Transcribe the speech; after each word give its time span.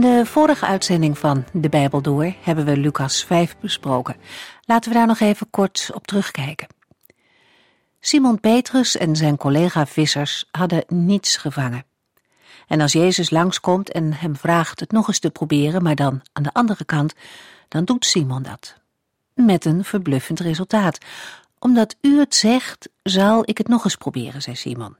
In 0.00 0.16
de 0.16 0.26
vorige 0.26 0.66
uitzending 0.66 1.18
van 1.18 1.44
De 1.52 1.68
Bijbel 1.68 2.02
Door 2.02 2.34
hebben 2.42 2.64
we 2.64 2.76
Lucas 2.76 3.24
5 3.24 3.56
besproken. 3.60 4.16
Laten 4.64 4.90
we 4.90 4.96
daar 4.96 5.06
nog 5.06 5.20
even 5.20 5.50
kort 5.50 5.90
op 5.94 6.06
terugkijken. 6.06 6.68
Simon 8.00 8.40
Petrus 8.40 8.96
en 8.96 9.16
zijn 9.16 9.36
collega 9.36 9.86
vissers 9.86 10.48
hadden 10.50 10.84
niets 10.88 11.36
gevangen. 11.36 11.84
En 12.66 12.80
als 12.80 12.92
Jezus 12.92 13.30
langskomt 13.30 13.90
en 13.92 14.12
hem 14.12 14.36
vraagt 14.36 14.80
het 14.80 14.92
nog 14.92 15.08
eens 15.08 15.18
te 15.18 15.30
proberen, 15.30 15.82
maar 15.82 15.94
dan 15.94 16.22
aan 16.32 16.42
de 16.42 16.52
andere 16.52 16.84
kant, 16.84 17.14
dan 17.68 17.84
doet 17.84 18.04
Simon 18.04 18.42
dat. 18.42 18.76
Met 19.34 19.64
een 19.64 19.84
verbluffend 19.84 20.40
resultaat. 20.40 20.98
Omdat 21.58 21.96
u 22.00 22.18
het 22.18 22.34
zegt, 22.34 22.88
zal 23.02 23.42
ik 23.44 23.58
het 23.58 23.68
nog 23.68 23.84
eens 23.84 23.96
proberen, 23.96 24.42
zei 24.42 24.56
Simon. 24.56 24.96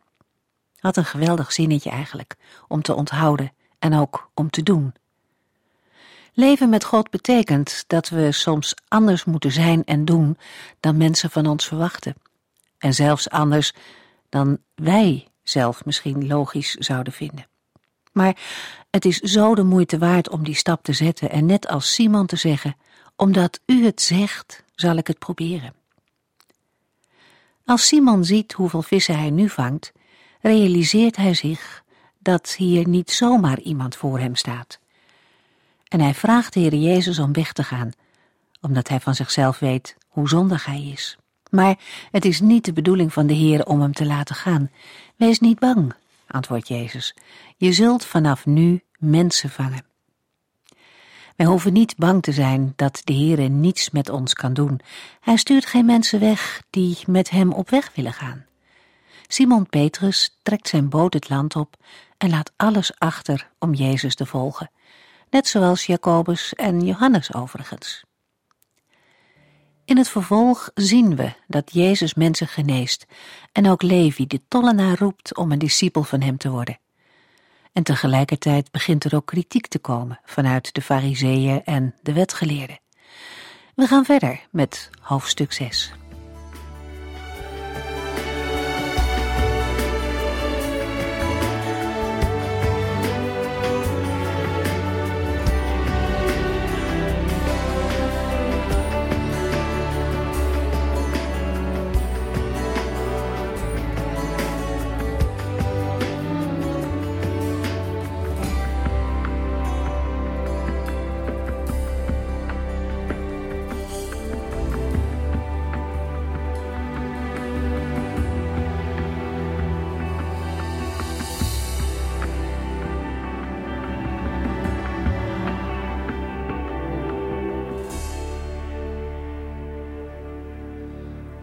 Wat 0.80 0.96
een 0.96 1.04
geweldig 1.04 1.52
zinnetje 1.52 1.90
eigenlijk, 1.90 2.36
om 2.68 2.82
te 2.82 2.94
onthouden 2.94 3.52
en 3.80 3.94
ook 3.94 4.30
om 4.34 4.50
te 4.50 4.62
doen. 4.62 4.92
Leven 6.32 6.68
met 6.68 6.84
God 6.84 7.10
betekent 7.10 7.84
dat 7.86 8.08
we 8.08 8.32
soms 8.32 8.74
anders 8.88 9.24
moeten 9.24 9.52
zijn 9.52 9.84
en 9.84 10.04
doen 10.04 10.38
dan 10.80 10.96
mensen 10.96 11.30
van 11.30 11.46
ons 11.46 11.66
verwachten. 11.66 12.14
En 12.78 12.94
zelfs 12.94 13.30
anders 13.30 13.72
dan 14.28 14.58
wij 14.74 15.28
zelf 15.42 15.84
misschien 15.84 16.26
logisch 16.26 16.74
zouden 16.74 17.12
vinden. 17.12 17.46
Maar 18.12 18.36
het 18.90 19.04
is 19.04 19.18
zo 19.18 19.54
de 19.54 19.62
moeite 19.62 19.98
waard 19.98 20.28
om 20.28 20.44
die 20.44 20.54
stap 20.54 20.82
te 20.82 20.92
zetten 20.92 21.30
en 21.30 21.46
net 21.46 21.68
als 21.68 21.94
Simon 21.94 22.26
te 22.26 22.36
zeggen, 22.36 22.76
omdat 23.16 23.60
u 23.66 23.84
het 23.84 24.00
zegt, 24.00 24.64
zal 24.74 24.96
ik 24.96 25.06
het 25.06 25.18
proberen. 25.18 25.74
Als 27.64 27.86
Simon 27.86 28.24
ziet 28.24 28.52
hoeveel 28.52 28.82
vissen 28.82 29.18
hij 29.18 29.30
nu 29.30 29.48
vangt, 29.48 29.92
realiseert 30.40 31.16
hij 31.16 31.34
zich 31.34 31.84
dat 32.22 32.54
hier 32.54 32.88
niet 32.88 33.10
zomaar 33.10 33.60
iemand 33.60 33.96
voor 33.96 34.18
hem 34.18 34.34
staat. 34.34 34.78
En 35.88 36.00
hij 36.00 36.14
vraagt 36.14 36.54
de 36.54 36.60
Heer 36.60 36.74
Jezus 36.74 37.18
om 37.18 37.32
weg 37.32 37.52
te 37.52 37.62
gaan, 37.62 37.90
omdat 38.60 38.88
hij 38.88 39.00
van 39.00 39.14
zichzelf 39.14 39.58
weet 39.58 39.96
hoe 40.08 40.28
zondig 40.28 40.64
hij 40.64 40.82
is. 40.82 41.18
Maar 41.50 41.78
het 42.10 42.24
is 42.24 42.40
niet 42.40 42.64
de 42.64 42.72
bedoeling 42.72 43.12
van 43.12 43.26
de 43.26 43.34
Heer 43.34 43.66
om 43.66 43.80
hem 43.80 43.92
te 43.92 44.06
laten 44.06 44.34
gaan. 44.34 44.70
Wees 45.16 45.40
niet 45.40 45.58
bang, 45.58 45.94
antwoordt 46.26 46.68
Jezus. 46.68 47.14
Je 47.56 47.72
zult 47.72 48.04
vanaf 48.04 48.46
nu 48.46 48.82
mensen 48.98 49.50
vangen. 49.50 49.84
Wij 51.36 51.46
hoeven 51.46 51.72
niet 51.72 51.96
bang 51.96 52.22
te 52.22 52.32
zijn 52.32 52.72
dat 52.76 53.00
de 53.04 53.12
Heere 53.12 53.48
niets 53.48 53.90
met 53.90 54.08
ons 54.08 54.34
kan 54.34 54.52
doen. 54.52 54.80
Hij 55.20 55.36
stuurt 55.36 55.66
geen 55.66 55.84
mensen 55.84 56.20
weg 56.20 56.62
die 56.70 56.98
met 57.06 57.30
hem 57.30 57.52
op 57.52 57.70
weg 57.70 57.90
willen 57.94 58.12
gaan. 58.12 58.44
Simon 59.26 59.66
Petrus 59.66 60.38
trekt 60.42 60.68
zijn 60.68 60.88
boot 60.88 61.14
het 61.14 61.28
land 61.28 61.56
op 61.56 61.76
en 62.20 62.30
laat 62.30 62.52
alles 62.56 62.98
achter 62.98 63.50
om 63.58 63.74
Jezus 63.74 64.14
te 64.14 64.26
volgen, 64.26 64.70
net 65.30 65.46
zoals 65.46 65.86
Jacobus 65.86 66.54
en 66.54 66.80
Johannes 66.80 67.34
overigens. 67.34 68.04
In 69.84 69.96
het 69.96 70.08
vervolg 70.08 70.70
zien 70.74 71.16
we 71.16 71.32
dat 71.46 71.72
Jezus 71.72 72.14
mensen 72.14 72.46
geneest 72.46 73.06
en 73.52 73.68
ook 73.68 73.82
Levi 73.82 74.26
de 74.26 74.40
tollenaar 74.48 74.98
roept 74.98 75.36
om 75.36 75.52
een 75.52 75.58
discipel 75.58 76.02
van 76.02 76.20
hem 76.20 76.36
te 76.36 76.50
worden. 76.50 76.78
En 77.72 77.82
tegelijkertijd 77.82 78.70
begint 78.70 79.04
er 79.04 79.14
ook 79.14 79.26
kritiek 79.26 79.66
te 79.66 79.78
komen 79.78 80.20
vanuit 80.24 80.74
de 80.74 80.82
fariseeën 80.82 81.64
en 81.64 81.94
de 82.02 82.12
wetgeleerden. 82.12 82.80
We 83.74 83.86
gaan 83.86 84.04
verder 84.04 84.46
met 84.50 84.90
hoofdstuk 85.00 85.52
6. 85.52 85.92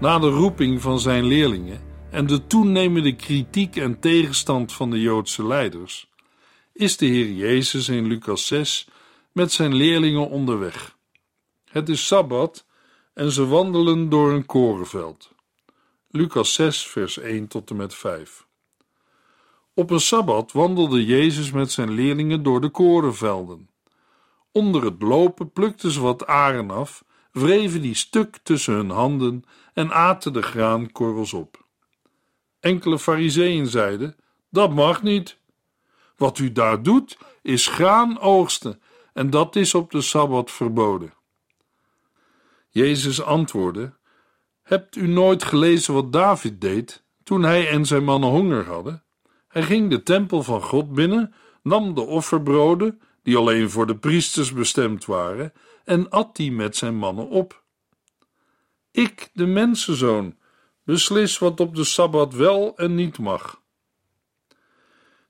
Na 0.08 0.20
de 0.20 0.30
roeping 0.30 0.82
van 0.82 1.00
zijn 1.00 1.24
leerlingen 1.24 1.82
en 2.10 2.28
de 2.28 2.48
toenemende 2.48 3.16
kritiek 3.16 3.76
en 3.76 4.00
tegenstand 4.00 4.74
van 4.74 4.90
de 4.90 5.02
Joodse 5.02 5.48
leiders, 5.48 6.10
is 6.74 6.98
de 6.98 7.06
Heer 7.06 7.32
Jezus 7.32 7.90
in 7.90 8.06
Lucas 8.08 8.48
6 8.48 8.88
met 9.32 9.52
zijn 9.52 9.74
leerlingen 9.74 10.30
onderweg. 10.30 10.98
Het 11.66 11.90
is 11.90 12.08
Sabbat 12.08 12.66
en 13.14 13.32
ze 13.32 13.46
wandelen 13.46 14.10
door 14.10 14.32
een 14.32 14.46
korenveld. 14.46 15.32
Lucas 16.10 16.54
6, 16.54 16.88
vers 16.88 17.18
1 17.18 17.48
tot 17.48 17.70
en 17.70 17.76
met 17.76 17.96
5. 17.96 18.48
Op 19.74 19.90
een 19.90 20.00
Sabbat 20.00 20.52
wandelde 20.52 21.06
Jezus 21.06 21.52
met 21.52 21.72
zijn 21.72 21.92
leerlingen 21.92 22.44
door 22.44 22.62
de 22.62 22.70
korenvelden. 22.70 23.70
Onder 24.52 24.84
het 24.84 25.02
lopen 25.02 25.52
plukten 25.52 25.92
ze 25.92 26.02
wat 26.02 26.28
aren 26.28 26.72
af, 26.72 27.04
wreven 27.40 27.82
die 27.82 27.96
stuk 27.96 28.38
tussen 28.44 28.74
hun 28.74 28.90
handen 28.90 29.44
en 29.74 29.92
aten 29.92 30.34
de 30.34 30.42
graankorrels 30.42 31.34
op. 31.34 31.66
Enkele 32.60 33.00
fariseeën 33.00 33.68
zeiden, 33.68 34.16
dat 34.50 34.74
mag 34.74 35.04
niet. 35.04 35.38
Wat 36.16 36.38
u 36.38 36.52
daar 36.52 36.84
doet, 36.84 37.18
is 37.42 37.68
graan 37.68 38.20
oogsten, 38.20 38.82
en 39.14 39.30
dat 39.30 39.56
is 39.56 39.74
op 39.74 39.92
de 39.92 40.02
Sabbat 40.02 40.52
verboden. 40.52 41.14
Jezus 42.70 43.22
antwoordde, 43.22 43.94
Hebt 44.64 44.96
u 44.96 45.08
nooit 45.08 45.44
gelezen 45.44 45.94
wat 45.94 46.14
David 46.14 46.62
deed 46.62 47.04
toen 47.24 47.44
hij 47.44 47.70
en 47.70 47.86
zijn 47.86 48.04
mannen 48.04 48.30
honger 48.30 48.66
hadden? 48.66 49.04
Hij 49.48 49.64
ging 49.64 49.90
de 49.90 50.04
tempel 50.04 50.44
van 50.44 50.62
God 50.62 50.94
binnen, 50.94 51.34
nam 51.62 51.94
de 51.94 52.02
offerbroden, 52.02 53.02
die 53.24 53.38
alleen 53.38 53.70
voor 53.70 53.88
de 53.88 53.98
priesters 53.98 54.54
bestemd 54.54 55.06
waren, 55.06 55.54
en 55.88 56.10
at 56.10 56.36
die 56.36 56.52
met 56.52 56.76
zijn 56.76 56.96
mannen 56.96 57.30
op. 57.30 57.64
Ik, 58.92 59.30
de 59.34 59.46
mensenzoon, 59.46 60.36
beslis 60.84 61.38
wat 61.38 61.60
op 61.60 61.76
de 61.76 61.84
sabbat 61.84 62.34
wel 62.34 62.78
en 62.78 62.96
niet 62.96 63.18
mag. 63.18 63.62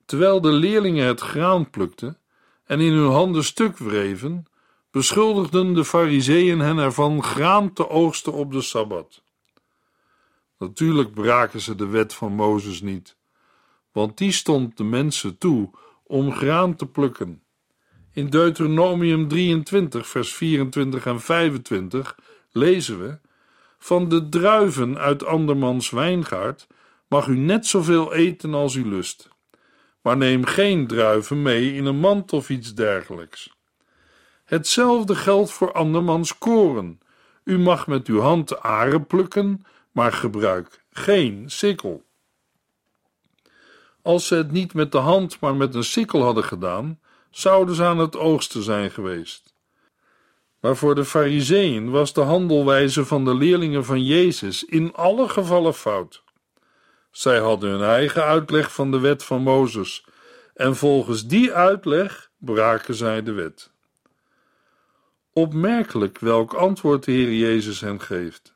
Terwijl 0.06 0.42
de 0.42 0.52
leerlingen 0.52 1.08
het 1.08 1.20
graan 1.20 1.70
plukten 1.70 2.18
en 2.66 2.80
in 2.80 2.94
hun 2.94 3.12
handen 3.12 3.44
stuk 3.44 3.78
wreven, 3.78 4.46
beschuldigden 4.92 5.74
de 5.74 5.86
fariseeën 5.86 6.60
hen 6.60 6.78
ervan 6.78 7.24
graan 7.24 7.74
te 7.74 7.90
oogsten 7.90 8.34
op 8.34 8.52
de 8.52 8.62
sabbat. 8.62 9.24
Natuurlijk 10.58 11.14
braken 11.14 11.62
ze 11.62 11.76
de 11.76 11.88
wet 11.88 12.14
van 12.14 12.34
Mozes 12.34 12.82
niet, 12.82 13.18
want 13.92 14.18
die 14.18 14.32
stond 14.32 14.78
de 14.78 14.84
mensen 14.84 15.38
toe 15.38 15.70
om 16.04 16.32
graan 16.32 16.76
te 16.76 16.86
plukken. 16.86 17.42
In 18.18 18.30
Deuteronomium 18.30 19.28
23, 19.28 20.08
vers 20.08 20.34
24 20.34 21.06
en 21.06 21.22
25 21.22 22.16
lezen 22.52 23.00
we 23.00 23.20
van 23.78 24.10
de 24.10 24.30
druiven 24.30 24.98
uit 24.98 25.26
andermans 25.26 25.90
wijngaard 25.90 26.68
mag 27.08 27.28
u 27.28 27.38
net 27.38 27.66
zoveel 27.66 28.14
eten 28.14 28.54
als 28.54 28.76
u 28.76 28.88
lust. 28.88 29.30
Maar 30.02 30.18
neem 30.18 30.46
geen 30.46 30.88
druiven 30.88 31.42
mee 31.42 31.74
in 31.74 31.86
een 31.86 32.00
mand 32.00 32.34
of 32.34 32.50
iets 32.50 32.74
dergelijks. 32.74 33.56
Hetzelfde 34.46 35.16
geldt 35.16 35.52
voor 35.52 35.72
andermans 35.72 36.38
koren. 36.38 37.00
U 37.44 37.60
mag 37.60 37.88
met 37.88 38.08
uw 38.08 38.20
hand 38.20 38.60
aren 38.60 39.06
plukken, 39.06 39.66
maar 39.92 40.14
gebruik 40.14 40.84
geen 40.92 41.44
sikkel. 41.50 42.04
Als 44.02 44.28
ze 44.28 44.36
het 44.36 44.52
niet 44.52 44.74
met 44.74 44.92
de 44.92 44.98
hand, 44.98 45.40
maar 45.40 45.56
met 45.56 45.76
een 45.76 45.84
sikkel 45.84 46.24
hadden 46.24 46.44
gedaan, 46.44 47.00
zouden 47.38 47.76
ze 47.76 47.84
aan 47.84 48.00
het 48.00 48.16
oogsten 48.16 48.64
zijn 48.64 48.92
geweest. 48.92 49.54
Maar 50.60 50.76
voor 50.76 50.96
de 50.96 51.06
Fariseeën 51.06 51.90
was 51.90 52.14
de 52.14 52.22
handelwijze 52.22 53.06
van 53.06 53.26
de 53.26 53.36
leerlingen 53.36 53.86
van 53.86 54.04
Jezus 54.04 54.66
in 54.66 54.94
alle 54.94 55.30
gevallen 55.30 55.74
fout. 55.74 56.24
Zij 57.12 57.40
hadden 57.40 57.70
hun 57.70 57.90
eigen 57.90 58.24
uitleg 58.24 58.74
van 58.74 58.92
de 58.92 59.00
wet 59.00 59.24
van 59.24 59.42
Mozes, 59.42 60.06
en 60.54 60.76
volgens 60.76 61.28
die 61.28 61.54
uitleg 61.54 62.32
braken 62.38 62.96
zij 62.96 63.24
de 63.24 63.32
wet. 63.32 63.72
Opmerkelijk 65.34 66.20
welk 66.20 66.54
antwoord 66.54 67.04
de 67.04 67.12
Heer 67.12 67.34
Jezus 67.34 67.80
hen 67.80 68.02
geeft. 68.02 68.54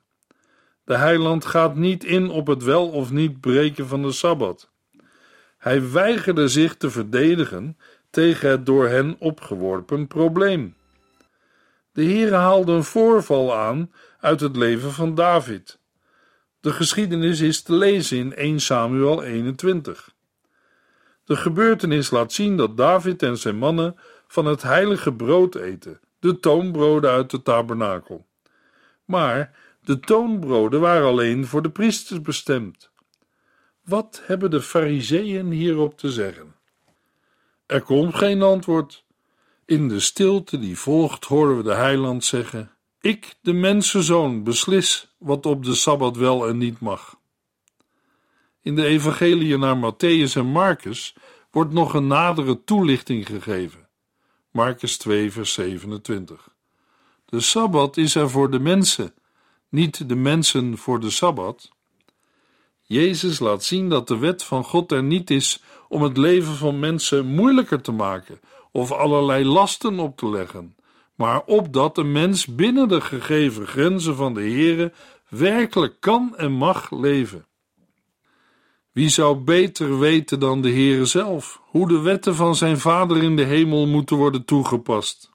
De 0.83 0.95
heiland 0.95 1.45
gaat 1.45 1.75
niet 1.75 2.03
in 2.03 2.29
op 2.29 2.47
het 2.47 2.63
wel 2.63 2.89
of 2.89 3.11
niet 3.11 3.39
breken 3.39 3.87
van 3.87 4.01
de 4.01 4.11
sabbat. 4.11 4.69
Hij 5.57 5.91
weigerde 5.91 6.47
zich 6.47 6.75
te 6.75 6.89
verdedigen 6.89 7.77
tegen 8.11 8.49
het 8.49 8.65
door 8.65 8.87
hen 8.87 9.15
opgeworpen 9.19 10.07
probleem. 10.07 10.75
De 11.91 12.03
Heer 12.03 12.33
haalde 12.33 12.71
een 12.71 12.83
voorval 12.83 13.55
aan 13.55 13.91
uit 14.19 14.39
het 14.39 14.55
leven 14.55 14.91
van 14.91 15.15
David. 15.15 15.79
De 16.59 16.73
geschiedenis 16.73 17.39
is 17.39 17.61
te 17.61 17.73
lezen 17.73 18.17
in 18.17 18.35
1 18.35 18.59
Samuel 18.59 19.23
21. 19.23 20.13
De 21.25 21.35
gebeurtenis 21.35 22.09
laat 22.09 22.33
zien 22.33 22.57
dat 22.57 22.77
David 22.77 23.23
en 23.23 23.37
zijn 23.37 23.57
mannen 23.57 23.95
van 24.27 24.45
het 24.45 24.61
heilige 24.61 25.13
brood 25.13 25.55
eten, 25.55 25.99
de 26.19 26.39
toonbroden 26.39 27.11
uit 27.11 27.29
de 27.29 27.41
tabernakel. 27.41 28.25
Maar 29.05 29.55
de 29.83 29.99
toonbroden 29.99 30.79
waren 30.79 31.07
alleen 31.07 31.45
voor 31.45 31.61
de 31.61 31.71
priesters 31.71 32.21
bestemd. 32.21 32.91
Wat 33.83 34.21
hebben 34.25 34.51
de 34.51 34.61
fariseeën 34.61 35.51
hierop 35.51 35.97
te 35.97 36.11
zeggen? 36.11 36.55
Er 37.71 37.81
komt 37.81 38.15
geen 38.15 38.41
antwoord. 38.41 39.03
In 39.65 39.87
de 39.87 39.99
stilte 39.99 40.59
die 40.59 40.77
volgt 40.77 41.25
horen 41.25 41.57
we 41.57 41.63
de 41.63 41.73
heiland 41.73 42.25
zeggen: 42.25 42.71
Ik, 43.01 43.35
de 43.41 43.53
mensenzoon, 43.53 44.43
beslis 44.43 45.15
wat 45.17 45.45
op 45.45 45.63
de 45.63 45.75
sabbat 45.75 46.17
wel 46.17 46.47
en 46.47 46.57
niet 46.57 46.79
mag. 46.79 47.19
In 48.61 48.75
de 48.75 48.85
evangeliën 48.85 49.59
naar 49.59 49.77
Matthäus 49.77 50.33
en 50.33 50.45
Marcus 50.45 51.15
wordt 51.51 51.73
nog 51.73 51.93
een 51.93 52.07
nadere 52.07 52.63
toelichting 52.63 53.25
gegeven. 53.25 53.87
Marcus 54.51 54.97
2, 54.97 55.31
vers 55.31 55.53
27. 55.53 56.49
De 57.25 57.39
sabbat 57.39 57.97
is 57.97 58.15
er 58.15 58.29
voor 58.29 58.51
de 58.51 58.59
mensen, 58.59 59.13
niet 59.69 60.09
de 60.09 60.15
mensen 60.15 60.77
voor 60.77 60.99
de 60.99 61.09
sabbat. 61.09 61.71
Jezus 62.81 63.39
laat 63.39 63.63
zien 63.63 63.89
dat 63.89 64.07
de 64.07 64.17
wet 64.17 64.43
van 64.43 64.63
God 64.63 64.91
er 64.91 65.03
niet 65.03 65.29
is 65.29 65.61
om 65.91 66.01
het 66.01 66.17
leven 66.17 66.55
van 66.55 66.79
mensen 66.79 67.25
moeilijker 67.25 67.81
te 67.81 67.91
maken 67.91 68.39
of 68.71 68.91
allerlei 68.91 69.45
lasten 69.45 69.99
op 69.99 70.17
te 70.17 70.29
leggen, 70.29 70.75
maar 71.15 71.43
opdat 71.45 71.97
een 71.97 72.11
mens 72.11 72.45
binnen 72.45 72.87
de 72.87 73.01
gegeven 73.01 73.67
grenzen 73.67 74.15
van 74.15 74.33
de 74.33 74.41
Heere 74.41 74.93
werkelijk 75.29 75.95
kan 75.99 76.37
en 76.37 76.51
mag 76.51 76.91
leven. 76.91 77.45
Wie 78.91 79.09
zou 79.09 79.37
beter 79.37 79.99
weten 79.99 80.39
dan 80.39 80.61
de 80.61 80.69
Heere 80.69 81.05
zelf 81.05 81.61
hoe 81.63 81.87
de 81.87 81.99
wetten 81.99 82.35
van 82.35 82.55
zijn 82.55 82.79
Vader 82.79 83.23
in 83.23 83.35
de 83.35 83.43
hemel 83.43 83.87
moeten 83.87 84.17
worden 84.17 84.45
toegepast? 84.45 85.29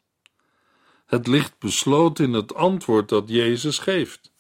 Het 1.06 1.26
ligt 1.26 1.58
besloten 1.58 2.24
in 2.24 2.32
het 2.32 2.54
antwoord 2.54 3.08
dat 3.08 3.28
Jezus 3.28 3.78
geeft. 3.78 4.32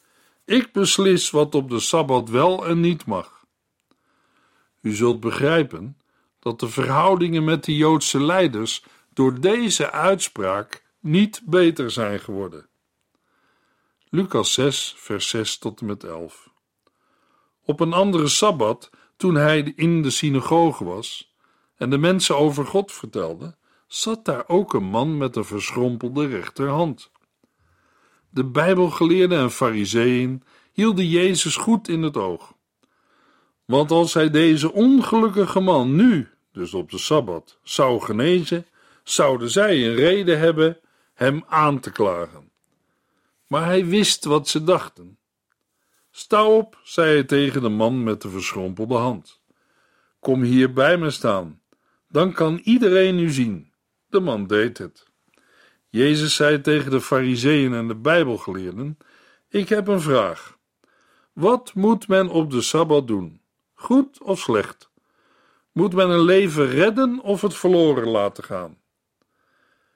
Ik 0.44 0.72
beslis 0.72 1.30
wat 1.30 1.54
op 1.54 1.70
de 1.70 1.80
Sabbat 1.80 2.28
wel 2.28 2.66
en 2.66 2.80
niet 2.80 3.06
mag. 3.06 3.44
U 4.80 4.94
zult 4.94 5.20
begrijpen 5.20 5.96
dat 6.46 6.60
de 6.60 6.68
verhoudingen 6.68 7.44
met 7.44 7.64
de 7.64 7.76
Joodse 7.76 8.20
leiders 8.20 8.84
door 9.12 9.40
deze 9.40 9.90
uitspraak 9.90 10.84
niet 11.00 11.42
beter 11.44 11.90
zijn 11.90 12.20
geworden. 12.20 12.68
Lucas 14.08 14.52
6, 14.52 14.94
vers 14.96 15.28
6 15.28 15.58
tot 15.58 15.80
en 15.80 15.86
met 15.86 16.04
11. 16.04 16.50
Op 17.64 17.80
een 17.80 17.92
andere 17.92 18.28
sabbat, 18.28 18.90
toen 19.16 19.34
hij 19.34 19.72
in 19.76 20.02
de 20.02 20.10
synagoge 20.10 20.84
was 20.84 21.34
en 21.76 21.90
de 21.90 21.98
mensen 21.98 22.36
over 22.36 22.66
God 22.66 22.92
vertelde, 22.92 23.56
zat 23.86 24.24
daar 24.24 24.44
ook 24.46 24.74
een 24.74 24.84
man 24.84 25.16
met 25.16 25.36
een 25.36 25.44
verschrompelde 25.44 26.26
rechterhand. 26.26 27.10
De 28.30 28.44
Bijbelgeleerden 28.44 29.38
en 29.38 29.50
Fariseeën 29.50 30.42
hielden 30.72 31.08
Jezus 31.08 31.56
goed 31.56 31.88
in 31.88 32.02
het 32.02 32.16
oog. 32.16 32.54
Want 33.64 33.90
als 33.90 34.14
hij 34.14 34.30
deze 34.30 34.72
ongelukkige 34.72 35.60
man 35.60 35.94
nu, 35.94 36.30
dus 36.56 36.74
op 36.74 36.90
de 36.90 36.98
sabbat, 36.98 37.58
zou 37.62 38.00
genezen, 38.00 38.66
zouden 39.04 39.50
zij 39.50 39.86
een 39.86 39.94
reden 39.94 40.38
hebben 40.38 40.80
hem 41.14 41.44
aan 41.46 41.80
te 41.80 41.90
klagen. 41.90 42.50
Maar 43.46 43.64
hij 43.64 43.86
wist 43.86 44.24
wat 44.24 44.48
ze 44.48 44.64
dachten. 44.64 45.18
Sta 46.10 46.46
op, 46.46 46.80
zei 46.82 47.12
hij 47.12 47.24
tegen 47.24 47.62
de 47.62 47.68
man 47.68 48.02
met 48.04 48.22
de 48.22 48.28
verschrompelde 48.28 48.94
hand. 48.94 49.40
Kom 50.20 50.42
hier 50.42 50.72
bij 50.72 50.98
me 50.98 51.10
staan, 51.10 51.60
dan 52.08 52.32
kan 52.32 52.60
iedereen 52.64 53.18
u 53.18 53.30
zien. 53.30 53.72
De 54.08 54.20
man 54.20 54.46
deed 54.46 54.78
het. 54.78 55.06
Jezus 55.88 56.34
zei 56.34 56.60
tegen 56.60 56.90
de 56.90 57.00
Fariseeën 57.00 57.74
en 57.74 57.88
de 57.88 57.94
Bijbelgeleerden: 57.94 58.98
Ik 59.48 59.68
heb 59.68 59.88
een 59.88 60.00
vraag. 60.00 60.58
Wat 61.32 61.74
moet 61.74 62.08
men 62.08 62.28
op 62.28 62.50
de 62.50 62.60
sabbat 62.60 63.06
doen? 63.06 63.40
Goed 63.74 64.22
of 64.22 64.40
slecht? 64.40 64.90
Moet 65.76 65.94
men 65.94 66.10
een 66.10 66.24
leven 66.24 66.66
redden 66.66 67.20
of 67.20 67.40
het 67.40 67.56
verloren 67.56 68.08
laten 68.08 68.44
gaan? 68.44 68.78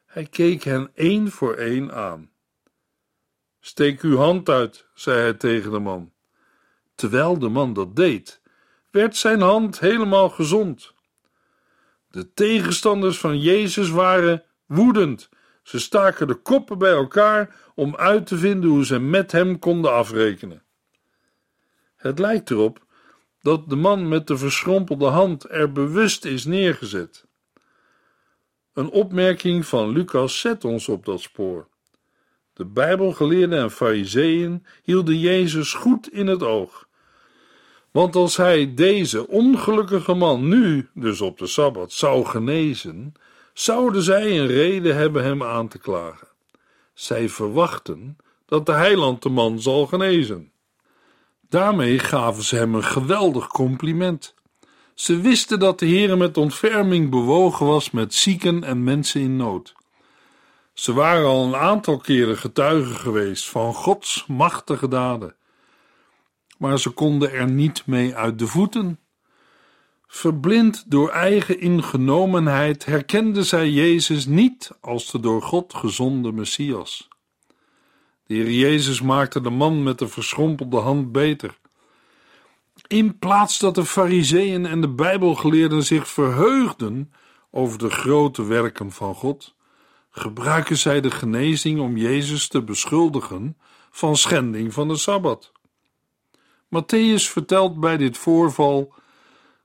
Hij 0.06 0.26
keek 0.26 0.62
hen 0.62 0.90
één 0.94 1.30
voor 1.30 1.54
één 1.54 1.94
aan. 1.94 2.30
Steek 3.60 4.00
uw 4.00 4.16
hand 4.16 4.48
uit, 4.48 4.86
zei 4.94 5.20
hij 5.20 5.34
tegen 5.34 5.70
de 5.70 5.78
man. 5.78 6.12
Terwijl 6.94 7.38
de 7.38 7.48
man 7.48 7.72
dat 7.72 7.96
deed, 7.96 8.40
werd 8.90 9.16
zijn 9.16 9.40
hand 9.40 9.80
helemaal 9.80 10.28
gezond. 10.28 10.94
De 12.10 12.32
tegenstanders 12.32 13.18
van 13.18 13.40
Jezus 13.40 13.90
waren 13.90 14.44
woedend. 14.66 15.28
Ze 15.62 15.78
staken 15.78 16.26
de 16.26 16.34
koppen 16.34 16.78
bij 16.78 16.92
elkaar 16.92 17.56
om 17.74 17.96
uit 17.96 18.26
te 18.26 18.38
vinden 18.38 18.70
hoe 18.70 18.84
ze 18.84 18.98
met 18.98 19.32
hem 19.32 19.58
konden 19.58 19.92
afrekenen. 19.92 20.62
Het 21.96 22.18
lijkt 22.18 22.50
erop 22.50 22.88
dat 23.40 23.68
de 23.68 23.76
man 23.76 24.08
met 24.08 24.26
de 24.26 24.36
verschrompelde 24.36 25.06
hand 25.06 25.50
er 25.50 25.72
bewust 25.72 26.24
is 26.24 26.44
neergezet. 26.44 27.26
Een 28.72 28.90
opmerking 28.90 29.66
van 29.66 29.88
Lucas 29.88 30.40
zet 30.40 30.64
ons 30.64 30.88
op 30.88 31.04
dat 31.04 31.20
spoor. 31.20 31.68
De 32.52 32.64
Bijbelgeleerden 32.64 33.58
en 33.58 33.70
Fariseeën 33.70 34.66
hielden 34.82 35.18
Jezus 35.18 35.72
goed 35.72 36.12
in 36.12 36.26
het 36.26 36.42
oog. 36.42 36.88
Want 37.90 38.16
als 38.16 38.36
hij 38.36 38.74
deze 38.74 39.28
ongelukkige 39.28 40.14
man 40.14 40.48
nu, 40.48 40.88
dus 40.94 41.20
op 41.20 41.38
de 41.38 41.46
sabbat, 41.46 41.92
zou 41.92 42.24
genezen, 42.24 43.12
zouden 43.52 44.02
zij 44.02 44.38
een 44.38 44.46
reden 44.46 44.96
hebben 44.96 45.24
hem 45.24 45.42
aan 45.42 45.68
te 45.68 45.78
klagen. 45.78 46.28
Zij 46.94 47.28
verwachten 47.28 48.16
dat 48.46 48.66
de 48.66 48.72
heiland 48.72 49.22
de 49.22 49.28
man 49.28 49.60
zal 49.60 49.86
genezen. 49.86 50.49
Daarmee 51.50 51.98
gaven 51.98 52.42
ze 52.42 52.56
hem 52.56 52.74
een 52.74 52.84
geweldig 52.84 53.46
compliment. 53.46 54.34
Ze 54.94 55.20
wisten 55.20 55.58
dat 55.58 55.78
de 55.78 55.86
Heer 55.86 56.16
met 56.16 56.36
ontferming 56.36 57.10
bewogen 57.10 57.66
was 57.66 57.90
met 57.90 58.14
zieken 58.14 58.64
en 58.64 58.84
mensen 58.84 59.20
in 59.20 59.36
nood. 59.36 59.74
Ze 60.72 60.92
waren 60.92 61.26
al 61.26 61.44
een 61.44 61.56
aantal 61.56 61.96
keren 61.96 62.36
getuigen 62.36 62.96
geweest 62.96 63.48
van 63.48 63.74
Gods 63.74 64.24
machtige 64.26 64.88
daden. 64.88 65.34
Maar 66.58 66.78
ze 66.78 66.90
konden 66.90 67.32
er 67.32 67.50
niet 67.50 67.86
mee 67.86 68.14
uit 68.14 68.38
de 68.38 68.46
voeten. 68.46 68.98
Verblind 70.06 70.84
door 70.86 71.10
eigen 71.10 71.60
ingenomenheid 71.60 72.84
herkenden 72.84 73.44
zij 73.44 73.70
Jezus 73.70 74.26
niet 74.26 74.70
als 74.80 75.10
de 75.10 75.20
door 75.20 75.42
God 75.42 75.74
gezonde 75.74 76.32
Messias. 76.32 77.09
De 78.30 78.36
Heer 78.36 78.50
Jezus 78.50 79.00
maakte 79.00 79.40
de 79.40 79.50
man 79.50 79.82
met 79.82 79.98
de 79.98 80.08
verschrompelde 80.08 80.76
hand 80.76 81.12
beter. 81.12 81.58
In 82.86 83.18
plaats 83.18 83.58
dat 83.58 83.74
de 83.74 83.84
Fariseeën 83.84 84.66
en 84.66 84.80
de 84.80 84.88
Bijbelgeleerden 84.88 85.82
zich 85.82 86.08
verheugden 86.08 87.12
over 87.50 87.78
de 87.78 87.90
grote 87.90 88.44
werken 88.44 88.90
van 88.90 89.14
God, 89.14 89.54
gebruiken 90.10 90.76
zij 90.76 91.00
de 91.00 91.10
genezing 91.10 91.80
om 91.80 91.96
Jezus 91.96 92.48
te 92.48 92.62
beschuldigen 92.62 93.56
van 93.90 94.16
schending 94.16 94.72
van 94.72 94.88
de 94.88 94.96
Sabbat. 94.96 95.52
Matthäus 96.66 97.30
vertelt 97.30 97.80
bij 97.80 97.96
dit 97.96 98.18
voorval: 98.18 98.94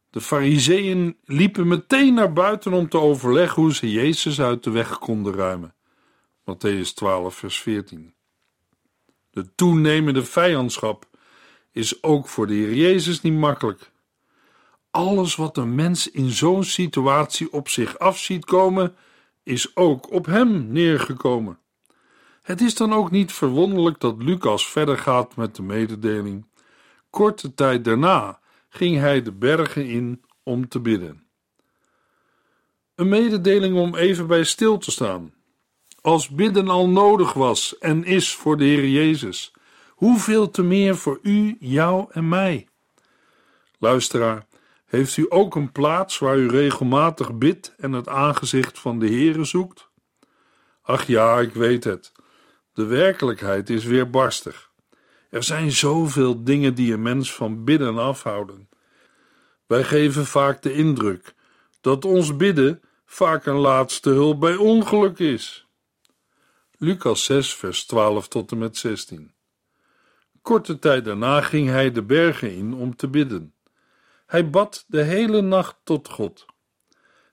de 0.09 0.21
Fariseeën 0.21 1.17
liepen 1.23 1.67
meteen 1.67 2.13
naar 2.13 2.33
buiten 2.33 2.73
om 2.73 2.89
te 2.89 2.99
overleggen 2.99 3.61
hoe 3.61 3.73
ze 3.73 3.91
Jezus 3.91 4.41
uit 4.41 4.63
de 4.63 4.71
weg 4.71 4.99
konden 4.99 5.33
ruimen. 5.33 5.75
Matthäus 6.41 6.93
12, 6.93 7.35
vers 7.35 7.61
14. 7.61 8.14
De 9.35 9.55
toenemende 9.55 10.23
vijandschap 10.23 11.09
is 11.71 12.03
ook 12.03 12.27
voor 12.27 12.47
de 12.47 12.53
Heer 12.53 12.73
Jezus 12.73 13.21
niet 13.21 13.33
makkelijk. 13.33 13.91
Alles 14.91 15.35
wat 15.35 15.57
een 15.57 15.75
mens 15.75 16.11
in 16.11 16.29
zo'n 16.29 16.63
situatie 16.63 17.51
op 17.51 17.69
zich 17.69 17.99
af 17.99 18.19
ziet 18.19 18.45
komen, 18.45 18.95
is 19.43 19.75
ook 19.75 20.11
op 20.11 20.25
hem 20.25 20.71
neergekomen. 20.71 21.59
Het 22.41 22.61
is 22.61 22.75
dan 22.75 22.93
ook 22.93 23.11
niet 23.11 23.31
verwonderlijk 23.31 23.99
dat 23.99 24.23
Lucas 24.23 24.69
verder 24.69 24.97
gaat 24.97 25.35
met 25.35 25.55
de 25.55 25.61
mededeling. 25.61 26.45
Korte 27.09 27.53
tijd 27.53 27.83
daarna 27.83 28.39
ging 28.69 28.99
hij 28.99 29.21
de 29.21 29.31
bergen 29.31 29.85
in 29.85 30.23
om 30.43 30.67
te 30.67 30.79
bidden. 30.79 31.27
Een 32.95 33.09
mededeling 33.09 33.77
om 33.77 33.95
even 33.95 34.27
bij 34.27 34.43
stil 34.43 34.77
te 34.77 34.91
staan. 34.91 35.33
Als 36.05 36.29
bidden 36.29 36.67
al 36.67 36.89
nodig 36.89 37.33
was 37.33 37.77
en 37.77 38.03
is 38.03 38.35
voor 38.35 38.57
de 38.57 38.63
Heer 38.63 38.87
Jezus, 38.87 39.53
hoeveel 39.89 40.49
te 40.49 40.63
meer 40.63 40.97
voor 40.97 41.19
u, 41.21 41.57
jou 41.59 42.05
en 42.11 42.29
mij. 42.29 42.67
Luisteraar, 43.79 44.47
heeft 44.85 45.17
u 45.17 45.25
ook 45.29 45.55
een 45.55 45.71
plaats 45.71 46.19
waar 46.19 46.37
u 46.37 46.49
regelmatig 46.49 47.37
bidt 47.37 47.73
en 47.77 47.91
het 47.91 48.07
aangezicht 48.07 48.79
van 48.79 48.99
de 48.99 49.05
Heere 49.05 49.43
zoekt? 49.43 49.89
Ach 50.81 51.07
ja, 51.07 51.39
ik 51.39 51.53
weet 51.53 51.83
het. 51.83 52.11
De 52.73 52.85
werkelijkheid 52.85 53.69
is 53.69 53.83
weerbarstig. 53.83 54.71
Er 55.29 55.43
zijn 55.43 55.71
zoveel 55.71 56.43
dingen 56.43 56.75
die 56.75 56.93
een 56.93 57.01
mens 57.01 57.33
van 57.33 57.63
bidden 57.63 57.97
afhouden. 57.97 58.69
Wij 59.67 59.83
geven 59.83 60.25
vaak 60.25 60.61
de 60.61 60.73
indruk 60.73 61.33
dat 61.81 62.05
ons 62.05 62.35
bidden 62.35 62.81
vaak 63.05 63.45
een 63.45 63.59
laatste 63.59 64.09
hulp 64.09 64.39
bij 64.39 64.55
ongeluk 64.55 65.19
is. 65.19 65.64
Lucas 66.77 67.23
6, 67.23 67.53
vers 67.53 67.85
12 67.85 68.27
tot 68.27 68.51
en 68.51 68.57
met 68.57 68.77
16. 68.77 69.33
Korte 70.41 70.79
tijd 70.79 71.05
daarna 71.05 71.41
ging 71.41 71.69
hij 71.69 71.91
de 71.91 72.03
bergen 72.03 72.55
in 72.55 72.73
om 72.73 72.95
te 72.95 73.07
bidden. 73.07 73.53
Hij 74.25 74.49
bad 74.49 74.85
de 74.87 75.01
hele 75.01 75.41
nacht 75.41 75.75
tot 75.83 76.09
God. 76.09 76.45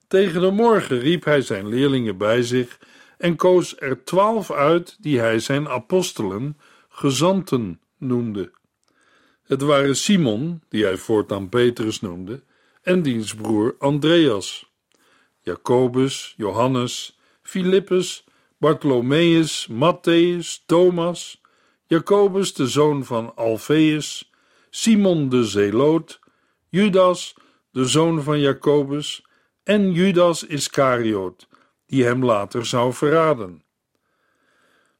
Tegen 0.08 0.40
de 0.40 0.50
morgen 0.50 0.98
riep 0.98 1.24
hij 1.24 1.40
zijn 1.40 1.68
leerlingen 1.68 2.16
bij 2.16 2.42
zich 2.42 2.78
en 3.18 3.36
koos 3.36 3.76
er 3.78 4.04
twaalf 4.04 4.50
uit 4.50 4.96
die 5.00 5.18
hij 5.18 5.38
zijn 5.38 5.68
apostelen, 5.68 6.58
gezanten, 6.88 7.80
noemde. 7.98 8.52
Het 9.42 9.62
waren 9.62 9.96
Simon, 9.96 10.62
die 10.68 10.84
hij 10.84 10.96
voortaan 10.96 11.48
Petrus 11.48 12.00
noemde, 12.00 12.42
en 12.82 13.02
diens 13.02 13.34
broer 13.34 13.74
Andreas, 13.78 14.72
Jacobus, 15.40 16.34
Johannes, 16.36 17.18
Filippus, 17.42 18.24
Bartholomeus, 18.62 19.66
Matthäus, 19.66 20.62
Thomas, 20.66 21.40
Jacobus 21.86 22.54
de 22.54 22.66
zoon 22.66 23.04
van 23.04 23.36
Alfeus, 23.36 24.30
Simon 24.70 25.28
de 25.28 25.44
Zeloot, 25.44 26.20
Judas 26.68 27.34
de 27.70 27.84
zoon 27.84 28.22
van 28.22 28.40
Jacobus 28.40 29.26
en 29.64 29.92
Judas 29.92 30.44
Iscariot, 30.44 31.48
die 31.86 32.04
hem 32.04 32.24
later 32.24 32.66
zou 32.66 32.92
verraden. 32.92 33.62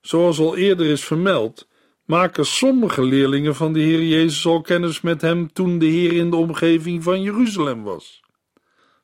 Zoals 0.00 0.38
al 0.38 0.56
eerder 0.56 0.86
is 0.86 1.04
vermeld, 1.04 1.68
maken 2.04 2.46
sommige 2.46 3.04
leerlingen 3.04 3.54
van 3.54 3.72
de 3.72 3.80
Heer 3.80 4.02
Jezus 4.02 4.46
al 4.46 4.60
kennis 4.60 5.00
met 5.00 5.20
hem 5.20 5.52
toen 5.52 5.78
de 5.78 5.86
Heer 5.86 6.12
in 6.12 6.30
de 6.30 6.36
omgeving 6.36 7.02
van 7.02 7.22
Jeruzalem 7.22 7.82
was. 7.82 8.22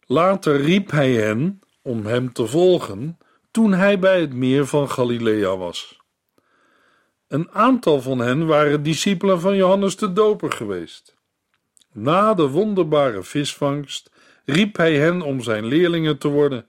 Later 0.06 0.60
riep 0.60 0.90
hij 0.90 1.12
hen 1.12 1.60
om 1.82 2.06
hem 2.06 2.32
te 2.32 2.46
volgen 2.46 3.18
toen 3.58 3.72
hij 3.72 3.98
bij 3.98 4.20
het 4.20 4.34
meer 4.34 4.66
van 4.66 4.90
Galilea 4.90 5.56
was. 5.56 6.00
Een 7.28 7.50
aantal 7.50 8.00
van 8.00 8.18
hen 8.18 8.46
waren 8.46 8.82
discipelen 8.82 9.40
van 9.40 9.56
Johannes 9.56 9.96
de 9.96 10.12
Doper 10.12 10.52
geweest. 10.52 11.16
Na 11.92 12.34
de 12.34 12.48
wonderbare 12.48 13.22
visvangst 13.22 14.10
riep 14.44 14.76
hij 14.76 14.96
hen 14.96 15.22
om 15.22 15.40
zijn 15.40 15.64
leerlingen 15.64 16.18
te 16.18 16.28
worden. 16.28 16.68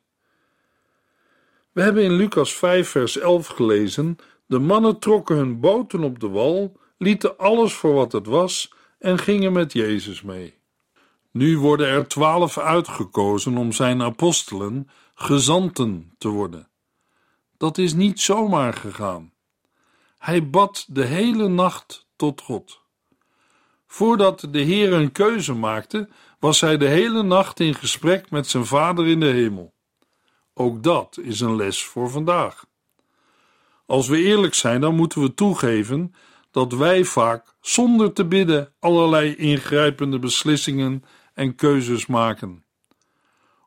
We 1.71 1.81
hebben 1.81 2.03
in 2.03 2.11
Lucas 2.13 2.53
5, 2.53 2.89
vers 2.89 3.17
11 3.17 3.47
gelezen: 3.47 4.17
De 4.45 4.59
mannen 4.59 4.99
trokken 4.99 5.35
hun 5.35 5.59
boten 5.59 6.03
op 6.03 6.19
de 6.19 6.29
wal, 6.29 6.79
lieten 6.97 7.37
alles 7.37 7.73
voor 7.73 7.93
wat 7.93 8.11
het 8.11 8.27
was 8.27 8.73
en 8.99 9.19
gingen 9.19 9.51
met 9.51 9.73
Jezus 9.73 10.21
mee. 10.21 10.53
Nu 11.31 11.57
worden 11.57 11.87
er 11.87 12.07
twaalf 12.07 12.57
uitgekozen 12.57 13.57
om 13.57 13.71
zijn 13.71 14.01
apostelen, 14.01 14.89
gezanten 15.13 16.13
te 16.17 16.27
worden. 16.27 16.68
Dat 17.59 17.77
is 17.77 17.93
niet 17.93 18.19
zomaar 18.19 18.73
gegaan. 18.73 19.33
Hij 20.17 20.49
bad 20.49 20.85
de 20.89 21.05
hele 21.05 21.47
nacht 21.47 22.07
tot 22.15 22.41
God. 22.41 22.81
Voordat 23.87 24.47
de 24.49 24.59
Heer 24.59 24.93
een 24.93 25.11
keuze 25.11 25.53
maakte, 25.53 26.09
was 26.39 26.61
hij 26.61 26.77
de 26.77 26.87
hele 26.87 27.23
nacht 27.23 27.59
in 27.59 27.75
gesprek 27.75 28.31
met 28.31 28.47
zijn 28.47 28.65
Vader 28.65 29.07
in 29.07 29.19
de 29.19 29.25
hemel. 29.25 29.73
Ook 30.53 30.83
dat 30.83 31.17
is 31.21 31.39
een 31.39 31.55
les 31.55 31.83
voor 31.83 32.09
vandaag. 32.09 32.65
Als 33.85 34.07
we 34.07 34.17
eerlijk 34.17 34.53
zijn, 34.53 34.81
dan 34.81 34.95
moeten 34.95 35.21
we 35.21 35.33
toegeven 35.33 36.13
dat 36.51 36.73
wij 36.73 37.03
vaak 37.03 37.53
zonder 37.61 38.13
te 38.13 38.25
bidden 38.25 38.73
allerlei 38.79 39.35
ingrijpende 39.35 40.19
beslissingen 40.19 41.03
en 41.33 41.55
keuzes 41.55 42.05
maken. 42.05 42.63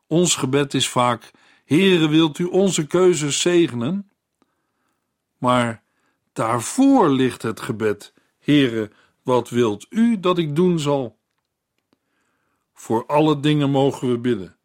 Ons 0.07 0.35
gebed 0.35 0.73
is 0.73 0.89
vaak: 0.89 1.31
Heere, 1.73 2.07
wilt 2.07 2.39
u 2.39 2.43
onze 2.43 2.87
keuzes 2.87 3.41
zegenen? 3.41 4.11
Maar 5.37 5.83
daarvoor 6.33 7.09
ligt 7.09 7.41
het 7.41 7.61
gebed: 7.61 8.13
Heere, 8.39 8.91
wat 9.23 9.49
wilt 9.49 9.85
u 9.89 10.19
dat 10.19 10.37
ik 10.37 10.55
doen 10.55 10.79
zal? 10.79 11.17
Voor 12.73 13.05
alle 13.05 13.39
dingen 13.39 13.69
mogen 13.69 14.11
we 14.11 14.19
bidden. 14.19 14.55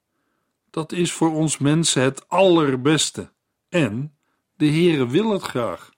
Dat 0.70 0.92
is 0.92 1.12
voor 1.12 1.32
ons 1.32 1.58
mensen 1.58 2.02
het 2.02 2.28
allerbeste. 2.28 3.32
En 3.68 4.16
de 4.56 4.66
Heere 4.66 5.06
wil 5.06 5.30
het 5.30 5.42
graag. 5.42 5.90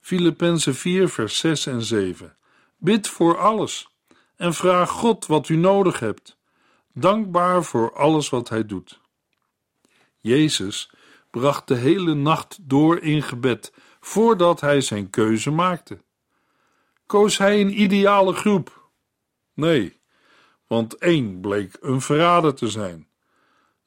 Filippenzen 0.00 0.74
4, 0.74 1.08
vers 1.08 1.38
6 1.38 1.66
en 1.66 1.82
7. 1.82 2.36
Bid 2.76 3.08
voor 3.08 3.38
alles 3.38 3.88
en 4.36 4.54
vraag 4.54 4.90
God 4.90 5.26
wat 5.26 5.48
u 5.48 5.56
nodig 5.56 6.00
hebt, 6.00 6.38
dankbaar 6.92 7.64
voor 7.64 7.96
alles 7.96 8.28
wat 8.28 8.48
Hij 8.48 8.66
doet. 8.66 9.04
Jezus 10.26 10.90
bracht 11.30 11.68
de 11.68 11.74
hele 11.74 12.14
nacht 12.14 12.58
door 12.62 12.98
in 12.98 13.22
gebed 13.22 13.72
voordat 14.00 14.60
Hij 14.60 14.80
zijn 14.80 15.10
keuze 15.10 15.50
maakte. 15.50 15.98
Koos 17.06 17.38
Hij 17.38 17.60
een 17.60 17.80
ideale 17.80 18.32
groep? 18.32 18.90
Nee, 19.54 20.00
want 20.66 20.94
één 20.94 21.40
bleek 21.40 21.76
een 21.80 22.00
verrader 22.00 22.54
te 22.54 22.68
zijn. 22.68 23.08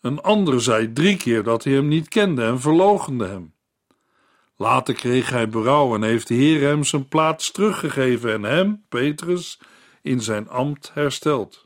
Een 0.01 0.21
ander 0.21 0.61
zei 0.61 0.93
drie 0.93 1.17
keer 1.17 1.43
dat 1.43 1.63
hij 1.63 1.73
hem 1.73 1.87
niet 1.87 2.07
kende 2.07 2.43
en 2.43 2.59
verloochende 2.59 3.27
hem. 3.27 3.53
Later 4.55 4.93
kreeg 4.93 5.29
hij 5.29 5.49
berouw 5.49 5.95
en 5.95 6.03
heeft 6.03 6.27
de 6.27 6.33
Heer 6.33 6.61
hem 6.61 6.83
zijn 6.83 7.07
plaats 7.07 7.51
teruggegeven 7.51 8.33
en 8.33 8.43
hem, 8.43 8.85
Petrus, 8.89 9.59
in 10.01 10.21
zijn 10.21 10.49
ambt 10.49 10.91
hersteld. 10.93 11.65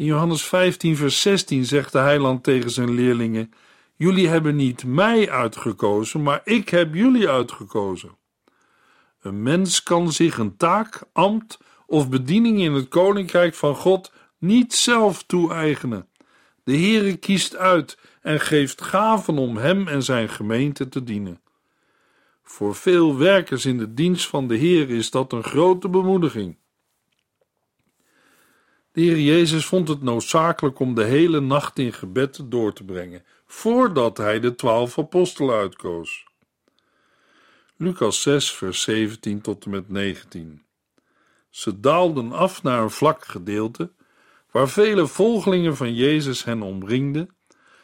In 0.00 0.06
Johannes 0.06 0.42
15, 0.42 0.96
vers 0.96 1.20
16 1.20 1.64
zegt 1.64 1.92
de 1.92 1.98
heiland 1.98 2.42
tegen 2.42 2.70
zijn 2.70 2.90
leerlingen: 2.90 3.52
Jullie 3.96 4.28
hebben 4.28 4.56
niet 4.56 4.84
mij 4.84 5.30
uitgekozen, 5.30 6.22
maar 6.22 6.40
ik 6.44 6.68
heb 6.68 6.94
jullie 6.94 7.28
uitgekozen. 7.28 8.16
Een 9.22 9.42
mens 9.42 9.82
kan 9.82 10.12
zich 10.12 10.38
een 10.38 10.56
taak, 10.56 11.02
ambt 11.12 11.58
of 11.86 12.08
bediening 12.08 12.60
in 12.60 12.72
het 12.72 12.88
koninkrijk 12.88 13.54
van 13.54 13.74
God 13.74 14.12
niet 14.38 14.74
zelf 14.74 15.22
toe-eigenen. 15.22 16.08
De 16.64 16.76
Heere 16.76 17.16
kiest 17.16 17.56
uit 17.56 17.98
en 18.22 18.40
geeft 18.40 18.82
gaven 18.82 19.38
om 19.38 19.56
hem 19.56 19.88
en 19.88 20.02
zijn 20.02 20.28
gemeente 20.28 20.88
te 20.88 21.04
dienen. 21.04 21.40
Voor 22.42 22.74
veel 22.74 23.16
werkers 23.16 23.64
in 23.64 23.78
de 23.78 23.94
dienst 23.94 24.26
van 24.26 24.48
de 24.48 24.56
Heer 24.56 24.90
is 24.90 25.10
dat 25.10 25.32
een 25.32 25.44
grote 25.44 25.88
bemoediging. 25.88 26.59
De 28.92 29.00
Heer 29.00 29.18
Jezus 29.20 29.66
vond 29.66 29.88
het 29.88 30.02
noodzakelijk 30.02 30.78
om 30.78 30.94
de 30.94 31.04
hele 31.04 31.40
nacht 31.40 31.78
in 31.78 31.92
gebed 31.92 32.40
door 32.44 32.72
te 32.72 32.84
brengen, 32.84 33.24
voordat 33.46 34.16
hij 34.16 34.40
de 34.40 34.54
twaalf 34.54 34.98
apostelen 34.98 35.54
uitkoos. 35.54 36.24
Lucas 37.76 38.22
6, 38.22 38.52
vers 38.52 38.82
17 38.82 39.40
tot 39.40 39.64
en 39.64 39.70
met 39.70 39.88
19. 39.88 40.62
Ze 41.50 41.80
daalden 41.80 42.32
af 42.32 42.62
naar 42.62 42.82
een 42.82 42.90
vlak 42.90 43.24
gedeelte, 43.24 43.92
waar 44.50 44.68
vele 44.68 45.06
volgelingen 45.06 45.76
van 45.76 45.94
Jezus 45.94 46.44
hen 46.44 46.62
omringden. 46.62 47.30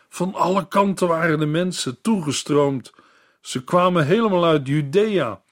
Van 0.09 0.35
alle 0.35 0.69
kanten 0.69 1.09
waren 1.09 1.39
de 1.39 1.47
mensen 1.47 2.01
toegestroomd. 2.01 2.93
Ze 3.41 3.65
kwamen 3.65 4.07
helemaal 4.07 4.45
uit 4.45 4.67
Judea, 4.67 5.43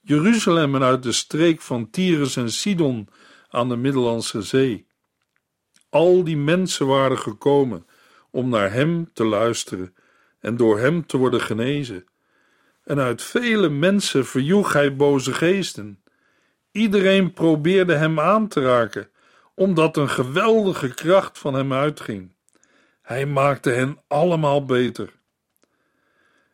Jeruzalem 0.00 0.74
en 0.74 0.82
uit 0.82 1.02
de 1.02 1.12
streek 1.12 1.60
van 1.60 1.90
Tyrus 1.90 2.36
en 2.36 2.52
Sidon 2.52 3.08
aan 3.48 3.68
de 3.68 3.76
Middellandse 3.76 4.42
Zee. 4.42 4.86
Al 5.94 6.24
die 6.24 6.36
mensen 6.36 6.86
waren 6.86 7.18
gekomen 7.18 7.86
om 8.30 8.48
naar 8.48 8.72
hem 8.72 9.10
te 9.12 9.24
luisteren 9.24 9.94
en 10.40 10.56
door 10.56 10.78
hem 10.78 11.06
te 11.06 11.16
worden 11.16 11.40
genezen. 11.40 12.04
En 12.84 12.98
uit 12.98 13.22
vele 13.22 13.68
mensen 13.68 14.26
verjoeg 14.26 14.72
hij 14.72 14.96
boze 14.96 15.32
geesten. 15.32 16.02
Iedereen 16.72 17.32
probeerde 17.32 17.94
hem 17.94 18.20
aan 18.20 18.48
te 18.48 18.60
raken, 18.60 19.08
omdat 19.54 19.96
een 19.96 20.08
geweldige 20.08 20.94
kracht 20.94 21.38
van 21.38 21.54
hem 21.54 21.72
uitging. 21.72 22.34
Hij 23.02 23.26
maakte 23.26 23.70
hen 23.70 23.98
allemaal 24.08 24.64
beter. 24.64 25.12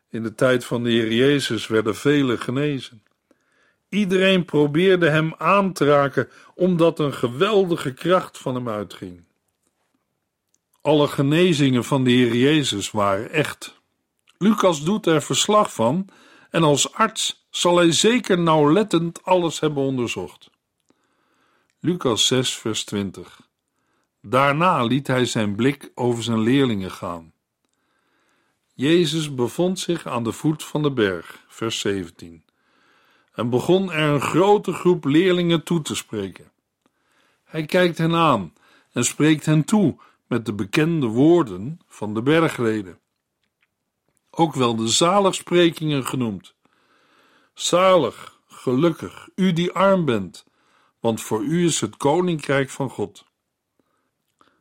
In 0.08 0.22
de 0.22 0.34
tijd 0.34 0.64
van 0.64 0.82
de 0.82 0.90
Heer 0.90 1.12
Jezus 1.12 1.66
werden 1.66 1.96
velen 1.96 2.38
genezen. 2.38 3.02
Iedereen 3.88 4.44
probeerde 4.44 5.08
hem 5.08 5.34
aan 5.38 5.72
te 5.72 5.84
raken, 5.84 6.28
omdat 6.54 6.98
een 6.98 7.14
geweldige 7.14 7.94
kracht 7.94 8.38
van 8.38 8.54
hem 8.54 8.68
uitging. 8.68 9.28
Alle 10.82 11.08
genezingen 11.08 11.84
van 11.84 12.04
de 12.04 12.10
Heer 12.10 12.34
Jezus 12.34 12.90
waren 12.90 13.30
echt. 13.30 13.80
Lucas 14.38 14.84
doet 14.84 15.06
er 15.06 15.22
verslag 15.22 15.72
van 15.72 16.08
en 16.50 16.62
als 16.62 16.92
arts 16.92 17.46
zal 17.50 17.76
hij 17.76 17.92
zeker 17.92 18.38
nauwlettend 18.38 19.24
alles 19.24 19.60
hebben 19.60 19.82
onderzocht. 19.82 20.50
Lucas 21.80 22.26
6, 22.26 22.54
vers 22.54 22.84
20. 22.84 23.40
Daarna 24.22 24.82
liet 24.82 25.06
hij 25.06 25.24
zijn 25.24 25.54
blik 25.54 25.90
over 25.94 26.22
zijn 26.22 26.40
leerlingen 26.40 26.90
gaan. 26.90 27.32
Jezus 28.74 29.34
bevond 29.34 29.78
zich 29.78 30.06
aan 30.06 30.24
de 30.24 30.32
voet 30.32 30.64
van 30.64 30.82
de 30.82 30.92
berg, 30.92 31.44
vers 31.48 31.78
17, 31.78 32.44
en 33.32 33.50
begon 33.50 33.92
er 33.92 34.08
een 34.08 34.20
grote 34.20 34.72
groep 34.72 35.04
leerlingen 35.04 35.64
toe 35.64 35.82
te 35.82 35.94
spreken. 35.94 36.52
Hij 37.44 37.64
kijkt 37.64 37.98
hen 37.98 38.14
aan 38.14 38.52
en 38.92 39.04
spreekt 39.04 39.46
hen 39.46 39.64
toe 39.64 39.98
met 40.30 40.46
de 40.46 40.52
bekende 40.52 41.06
woorden 41.06 41.80
van 41.86 42.14
de 42.14 42.22
bergreden, 42.22 42.98
ook 44.30 44.54
wel 44.54 44.76
de 44.76 44.88
zaligsprekingen 44.88 46.06
genoemd. 46.06 46.54
Zalig, 47.54 48.38
gelukkig, 48.48 49.28
u 49.34 49.52
die 49.52 49.72
arm 49.72 50.04
bent, 50.04 50.44
want 51.00 51.20
voor 51.20 51.42
u 51.42 51.64
is 51.64 51.80
het 51.80 51.96
koninkrijk 51.96 52.70
van 52.70 52.90
God. 52.90 53.24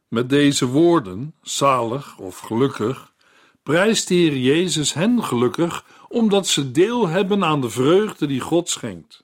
Met 0.08 0.30
deze 0.30 0.66
woorden, 0.66 1.36
zalig 1.42 2.18
of 2.18 2.40
gelukkig, 2.40 3.14
prijst 3.64 4.08
de 4.08 4.14
Heer 4.14 4.38
Jezus 4.38 4.94
hen 4.94 5.24
gelukkig, 5.24 5.86
omdat 6.08 6.48
ze 6.48 6.72
deel 6.72 7.08
hebben 7.08 7.44
aan 7.44 7.62
de 7.62 7.70
vreugde 7.70 8.28
die 8.28 8.40
God 8.40 8.70
schenkt. 8.70 9.24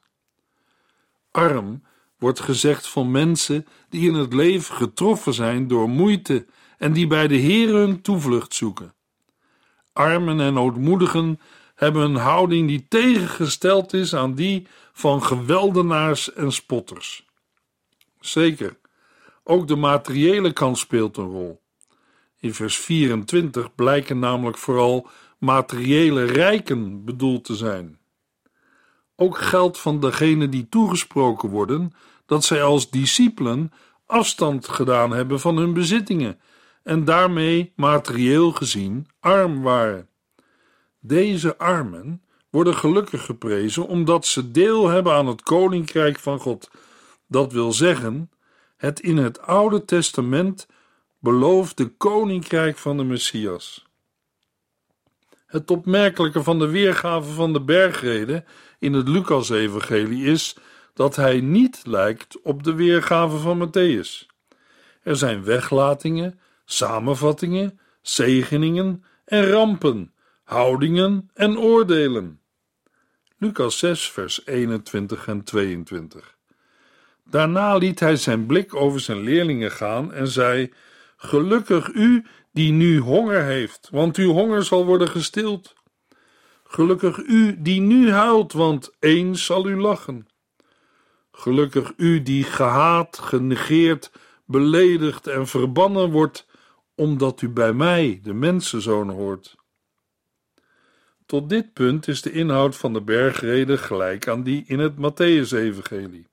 Arm 1.31 1.83
wordt 2.25 2.39
gezegd 2.39 2.87
van 2.87 3.11
mensen 3.11 3.67
die 3.89 4.09
in 4.09 4.13
het 4.13 4.33
leven 4.33 4.75
getroffen 4.75 5.33
zijn 5.33 5.67
door 5.67 5.89
moeite 5.89 6.45
en 6.77 6.93
die 6.93 7.07
bij 7.07 7.27
de 7.27 7.35
Heer 7.35 7.73
hun 7.73 8.01
toevlucht 8.01 8.53
zoeken. 8.53 8.93
Armen 9.93 10.39
en 10.39 10.57
ootmoedigen 10.57 11.39
hebben 11.75 12.03
een 12.03 12.15
houding 12.15 12.67
die 12.67 12.85
tegengesteld 12.87 13.93
is 13.93 14.15
aan 14.15 14.33
die 14.35 14.67
van 14.93 15.23
geweldenaars 15.23 16.33
en 16.33 16.51
spotters. 16.51 17.25
Zeker, 18.19 18.77
ook 19.43 19.67
de 19.67 19.75
materiële 19.75 20.53
kant 20.53 20.77
speelt 20.77 21.17
een 21.17 21.31
rol. 21.31 21.61
In 22.39 22.53
vers 22.53 22.77
24 22.77 23.75
blijken 23.75 24.19
namelijk 24.19 24.57
vooral 24.57 25.07
materiële 25.37 26.23
rijken 26.23 27.03
bedoeld 27.03 27.43
te 27.43 27.55
zijn. 27.55 27.99
Ook 29.15 29.37
geldt 29.37 29.77
van 29.79 29.99
degenen 29.99 30.49
die 30.49 30.69
toegesproken 30.69 31.49
worden 31.49 31.93
dat 32.25 32.45
zij 32.45 32.63
als 32.63 32.89
discipelen 32.89 33.71
afstand 34.05 34.67
gedaan 34.67 35.11
hebben 35.11 35.39
van 35.39 35.57
hun 35.57 35.73
bezittingen 35.73 36.39
en 36.83 37.05
daarmee 37.05 37.73
materieel 37.75 38.51
gezien 38.51 39.07
arm 39.19 39.61
waren. 39.61 40.09
Deze 40.99 41.57
armen 41.57 42.21
worden 42.49 42.75
gelukkig 42.75 43.25
geprezen 43.25 43.87
omdat 43.87 44.25
ze 44.25 44.51
deel 44.51 44.87
hebben 44.87 45.13
aan 45.13 45.27
het 45.27 45.41
koninkrijk 45.41 46.19
van 46.19 46.39
God. 46.39 46.69
Dat 47.27 47.51
wil 47.51 47.71
zeggen, 47.71 48.31
het 48.77 48.99
in 48.99 49.17
het 49.17 49.41
Oude 49.41 49.85
Testament 49.85 50.67
beloofde 51.19 51.87
koninkrijk 51.87 52.77
van 52.77 52.97
de 52.97 53.03
Messias. 53.03 53.85
Het 55.45 55.71
opmerkelijke 55.71 56.43
van 56.43 56.59
de 56.59 56.67
weergave 56.67 57.31
van 57.31 57.53
de 57.53 57.61
bergreden 57.61 58.45
in 58.79 58.93
het 58.93 59.07
Lucas-evangelie 59.07 60.25
is 60.25 60.57
dat 60.95 61.15
hij 61.15 61.41
niet 61.41 61.81
lijkt 61.83 62.41
op 62.41 62.63
de 62.63 62.73
weergave 62.73 63.37
van 63.37 63.67
Matthäus. 63.67 64.25
Er 65.03 65.15
zijn 65.15 65.43
weglatingen, 65.43 66.39
samenvattingen, 66.65 67.79
zegeningen 68.01 69.03
en 69.25 69.45
rampen, 69.45 70.13
houdingen 70.43 71.29
en 71.33 71.57
oordelen. 71.57 72.39
Lucas 73.37 73.77
6, 73.77 74.11
vers 74.11 74.45
21 74.45 75.27
en 75.27 75.43
22. 75.43 76.37
Daarna 77.23 77.75
liet 77.75 77.99
hij 77.99 78.15
zijn 78.15 78.45
blik 78.45 78.75
over 78.75 78.99
zijn 78.99 79.19
leerlingen 79.19 79.71
gaan 79.71 80.13
en 80.13 80.27
zei: 80.27 80.73
Gelukkig 81.17 81.93
u 81.93 82.25
die 82.51 82.71
nu 82.71 82.99
honger 82.99 83.43
heeft, 83.43 83.87
want 83.91 84.17
uw 84.17 84.31
honger 84.31 84.63
zal 84.63 84.85
worden 84.85 85.09
gestild. 85.09 85.73
Gelukkig 86.63 87.17
u 87.17 87.61
die 87.61 87.81
nu 87.81 88.11
huilt, 88.11 88.53
want 88.53 88.91
eens 88.99 89.45
zal 89.45 89.67
u 89.67 89.81
lachen. 89.81 90.27
Gelukkig 91.37 91.93
u 91.97 92.23
die 92.23 92.43
gehaat, 92.43 93.17
genegeerd, 93.17 94.11
beledigd 94.45 95.27
en 95.27 95.47
verbannen 95.47 96.11
wordt, 96.11 96.47
omdat 96.95 97.41
u 97.41 97.49
bij 97.49 97.73
mij, 97.73 98.19
de 98.23 98.33
mensenzoon, 98.33 99.09
hoort. 99.09 99.55
Tot 101.25 101.49
dit 101.49 101.73
punt 101.73 102.07
is 102.07 102.21
de 102.21 102.31
inhoud 102.31 102.75
van 102.75 102.93
de 102.93 103.01
bergrede 103.01 103.77
gelijk 103.77 104.27
aan 104.27 104.43
die 104.43 104.63
in 104.67 104.79
het 104.79 104.93
Matthäus-evangelie. 104.95 106.27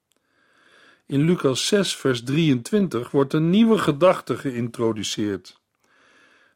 In 1.06 1.24
Lucas 1.24 1.66
6, 1.66 1.96
vers 1.96 2.22
23 2.22 3.10
wordt 3.10 3.32
een 3.32 3.50
nieuwe 3.50 3.78
gedachte 3.78 4.36
geïntroduceerd. 4.36 5.60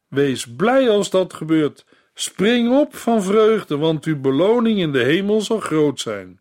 Wees 0.08 0.54
blij 0.54 0.90
als 0.90 1.10
dat 1.10 1.34
gebeurt. 1.34 1.86
Spring 2.14 2.78
op 2.78 2.96
van 2.96 3.22
vreugde, 3.22 3.76
want 3.76 4.04
uw 4.04 4.20
beloning 4.20 4.78
in 4.78 4.92
de 4.92 5.02
hemel 5.02 5.40
zal 5.40 5.60
groot 5.60 6.00
zijn. 6.00 6.40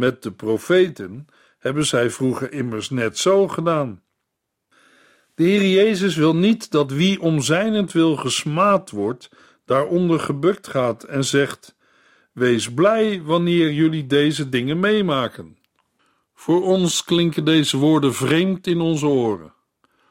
Met 0.00 0.22
de 0.22 0.32
profeten 0.32 1.26
hebben 1.58 1.86
zij 1.86 2.10
vroeger 2.10 2.52
immers 2.52 2.90
net 2.90 3.18
zo 3.18 3.48
gedaan. 3.48 4.02
De 5.34 5.42
Heer 5.44 5.66
Jezus 5.66 6.16
wil 6.16 6.36
niet 6.36 6.70
dat 6.70 6.92
wie 6.92 7.20
om 7.20 7.40
zijnentwil 7.40 8.16
gesmaad 8.16 8.90
wordt, 8.90 9.30
daaronder 9.64 10.20
gebukt 10.20 10.68
gaat 10.68 11.02
en 11.04 11.24
zegt: 11.24 11.76
Wees 12.32 12.74
blij 12.74 13.22
wanneer 13.22 13.72
jullie 13.72 14.06
deze 14.06 14.48
dingen 14.48 14.80
meemaken. 14.80 15.58
Voor 16.34 16.62
ons 16.62 17.04
klinken 17.04 17.44
deze 17.44 17.76
woorden 17.76 18.14
vreemd 18.14 18.66
in 18.66 18.80
onze 18.80 19.06
oren. 19.06 19.54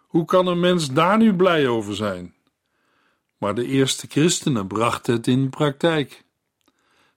Hoe 0.08 0.26
kan 0.26 0.48
een 0.48 0.60
mens 0.60 0.94
daar 0.94 1.18
nu 1.18 1.36
blij 1.36 1.68
over 1.68 1.96
zijn? 1.96 2.34
Maar 3.38 3.56
de 3.56 3.66
eerste 3.66 4.08
christenen 4.10 4.68
brachten 4.68 5.14
het 5.14 5.28
in 5.28 5.50
praktijk. 5.50 6.24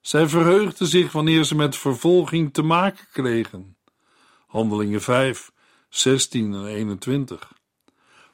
Zij 0.02 0.28
verheugden 0.28 0.86
zich 0.86 1.12
wanneer 1.12 1.44
ze 1.44 1.54
met 1.54 1.76
vervolging 1.76 2.52
te 2.52 2.62
maken 2.62 3.06
kregen. 3.12 3.76
Handelingen 4.46 5.02
5, 5.02 5.52
16 5.88 6.54
en 6.54 6.66
21. 6.66 7.52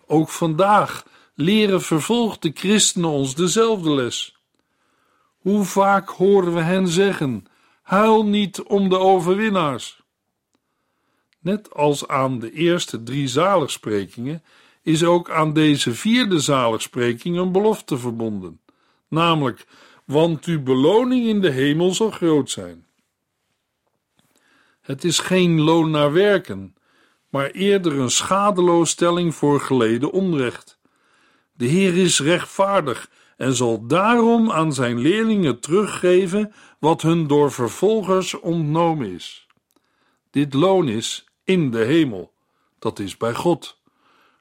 Ook 0.06 0.28
vandaag 0.28 1.04
leren 1.34 1.82
vervolgde 1.82 2.50
christenen 2.54 3.10
ons 3.10 3.34
dezelfde 3.34 3.90
les. 3.90 4.36
Hoe 5.36 5.64
vaak 5.64 6.08
horen 6.08 6.54
we 6.54 6.60
hen 6.60 6.88
zeggen: 6.88 7.46
Huil 7.82 8.24
niet 8.24 8.62
om 8.62 8.88
de 8.88 8.98
overwinnaars. 8.98 10.00
Net 11.38 11.74
als 11.74 12.08
aan 12.08 12.38
de 12.38 12.52
eerste 12.52 13.02
drie 13.02 13.28
zaligsprekingen 13.28 14.42
is 14.82 15.04
ook 15.04 15.30
aan 15.30 15.52
deze 15.52 15.94
vierde 15.94 16.40
zaligspreking 16.40 17.36
een 17.36 17.52
belofte 17.52 17.98
verbonden, 17.98 18.60
namelijk: 19.08 19.66
Want 20.08 20.44
uw 20.44 20.62
beloning 20.62 21.26
in 21.26 21.40
de 21.40 21.50
hemel 21.50 21.94
zal 21.94 22.10
groot 22.10 22.50
zijn. 22.50 22.86
Het 24.80 25.04
is 25.04 25.18
geen 25.18 25.60
loon 25.60 25.90
naar 25.90 26.12
werken, 26.12 26.74
maar 27.28 27.50
eerder 27.50 27.98
een 27.98 28.10
schadeloosstelling 28.10 29.34
voor 29.34 29.60
geleden 29.60 30.10
onrecht. 30.10 30.78
De 31.52 31.66
Heer 31.66 31.96
is 31.96 32.20
rechtvaardig 32.20 33.10
en 33.36 33.54
zal 33.54 33.86
daarom 33.86 34.50
aan 34.50 34.72
zijn 34.72 34.98
leerlingen 34.98 35.60
teruggeven 35.60 36.52
wat 36.78 37.02
hun 37.02 37.26
door 37.26 37.52
vervolgers 37.52 38.34
ontnomen 38.34 39.12
is. 39.12 39.46
Dit 40.30 40.54
loon 40.54 40.88
is 40.88 41.24
in 41.44 41.70
de 41.70 41.84
hemel, 41.84 42.32
dat 42.78 42.98
is 42.98 43.16
bij 43.16 43.34
God. 43.34 43.80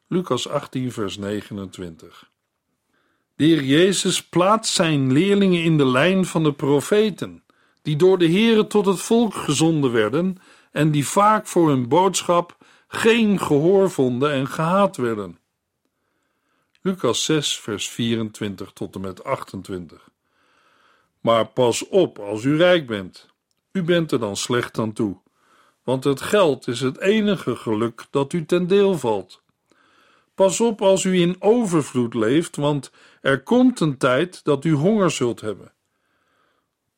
Lucas 0.07 0.47
18, 0.47 0.91
vers 0.91 1.17
29. 1.17 2.31
De 3.37 3.45
Heer 3.45 3.63
Jezus 3.63 4.23
plaatst 4.23 4.73
zijn 4.73 5.11
leerlingen 5.11 5.63
in 5.63 5.77
de 5.77 5.85
lijn 5.85 6.25
van 6.25 6.43
de 6.43 6.53
profeten, 6.53 7.43
die 7.81 7.95
door 7.95 8.17
de 8.17 8.29
Heere 8.29 8.67
tot 8.67 8.85
het 8.85 8.99
volk 8.99 9.33
gezonden 9.33 9.91
werden 9.91 10.37
en 10.71 10.91
die 10.91 11.07
vaak 11.07 11.47
voor 11.47 11.69
hun 11.69 11.87
boodschap 11.87 12.57
geen 12.87 13.39
gehoor 13.39 13.91
vonden 13.91 14.31
en 14.31 14.47
gehaat 14.47 14.97
werden. 14.97 15.37
Lucas 16.81 17.25
6, 17.25 17.59
vers 17.59 17.89
24 17.89 18.71
tot 18.71 18.95
en 18.95 19.01
met 19.01 19.23
28. 19.23 20.09
Maar 21.21 21.45
pas 21.45 21.87
op 21.87 22.19
als 22.19 22.43
u 22.43 22.57
rijk 22.57 22.87
bent. 22.87 23.27
U 23.71 23.83
bent 23.83 24.11
er 24.11 24.19
dan 24.19 24.35
slecht 24.35 24.79
aan 24.79 24.93
toe, 24.93 25.17
want 25.83 26.03
het 26.03 26.21
geld 26.21 26.67
is 26.67 26.79
het 26.79 26.99
enige 26.99 27.55
geluk 27.55 28.05
dat 28.09 28.33
u 28.33 28.45
ten 28.45 28.67
deel 28.67 28.97
valt. 28.97 29.41
Pas 30.37 30.61
op 30.61 30.81
als 30.81 31.03
u 31.03 31.19
in 31.21 31.35
overvloed 31.39 32.13
leeft, 32.13 32.55
want 32.55 32.91
er 33.27 33.43
komt 33.43 33.79
een 33.79 33.97
tijd 33.97 34.43
dat 34.43 34.65
u 34.65 34.71
honger 34.71 35.11
zult 35.11 35.41
hebben. 35.41 35.73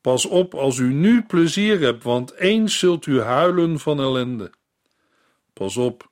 Pas 0.00 0.26
op 0.26 0.54
als 0.54 0.78
u 0.78 0.92
nu 0.92 1.22
plezier 1.22 1.80
hebt, 1.80 2.04
want 2.04 2.34
eens 2.34 2.78
zult 2.78 3.06
u 3.06 3.20
huilen 3.20 3.78
van 3.78 4.00
ellende. 4.00 4.52
Pas 5.52 5.76
op 5.76 6.10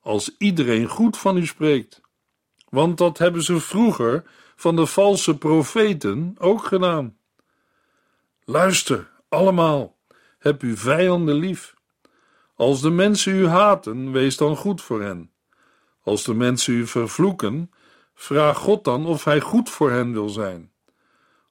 als 0.00 0.36
iedereen 0.38 0.86
goed 0.86 1.18
van 1.18 1.36
u 1.36 1.46
spreekt, 1.46 2.00
want 2.68 2.98
dat 2.98 3.18
hebben 3.18 3.42
ze 3.42 3.60
vroeger 3.60 4.24
van 4.56 4.76
de 4.76 4.86
valse 4.86 5.38
profeten 5.38 6.34
ook 6.38 6.64
gedaan. 6.64 7.16
Luister, 8.44 9.10
allemaal, 9.28 9.96
heb 10.38 10.62
uw 10.62 10.76
vijanden 10.76 11.34
lief. 11.34 11.74
Als 12.54 12.80
de 12.80 12.90
mensen 12.90 13.34
u 13.34 13.46
haten, 13.46 14.12
wees 14.12 14.36
dan 14.36 14.56
goed 14.56 14.82
voor 14.82 15.02
hen. 15.02 15.32
Als 16.02 16.24
de 16.24 16.34
mensen 16.34 16.74
u 16.74 16.86
vervloeken, 16.86 17.70
vraag 18.20 18.58
God 18.58 18.84
dan 18.84 19.06
of 19.06 19.24
Hij 19.24 19.40
goed 19.40 19.70
voor 19.70 19.90
hen 19.90 20.12
wil 20.12 20.28
zijn. 20.28 20.72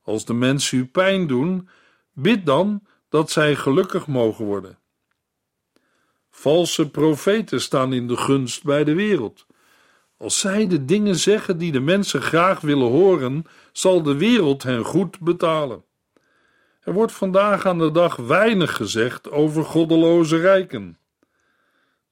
Als 0.01 0.25
de 0.25 0.33
mensen 0.33 0.77
u 0.77 0.85
pijn 0.85 1.27
doen, 1.27 1.69
bid 2.13 2.45
dan 2.45 2.83
dat 3.09 3.31
zij 3.31 3.55
gelukkig 3.55 4.07
mogen 4.07 4.45
worden. 4.45 4.77
Valse 6.29 6.89
profeten 6.89 7.61
staan 7.61 7.93
in 7.93 8.07
de 8.07 8.17
gunst 8.17 8.63
bij 8.63 8.83
de 8.83 8.93
wereld. 8.93 9.45
Als 10.17 10.39
zij 10.39 10.67
de 10.67 10.85
dingen 10.85 11.15
zeggen 11.15 11.57
die 11.57 11.71
de 11.71 11.79
mensen 11.79 12.21
graag 12.21 12.61
willen 12.61 12.87
horen, 12.87 13.45
zal 13.71 14.03
de 14.03 14.15
wereld 14.15 14.63
hen 14.63 14.85
goed 14.85 15.19
betalen. 15.19 15.83
Er 16.81 16.93
wordt 16.93 17.11
vandaag 17.11 17.65
aan 17.65 17.77
de 17.77 17.91
dag 17.91 18.15
weinig 18.15 18.75
gezegd 18.75 19.31
over 19.31 19.63
goddeloze 19.63 20.37
rijken. 20.37 20.97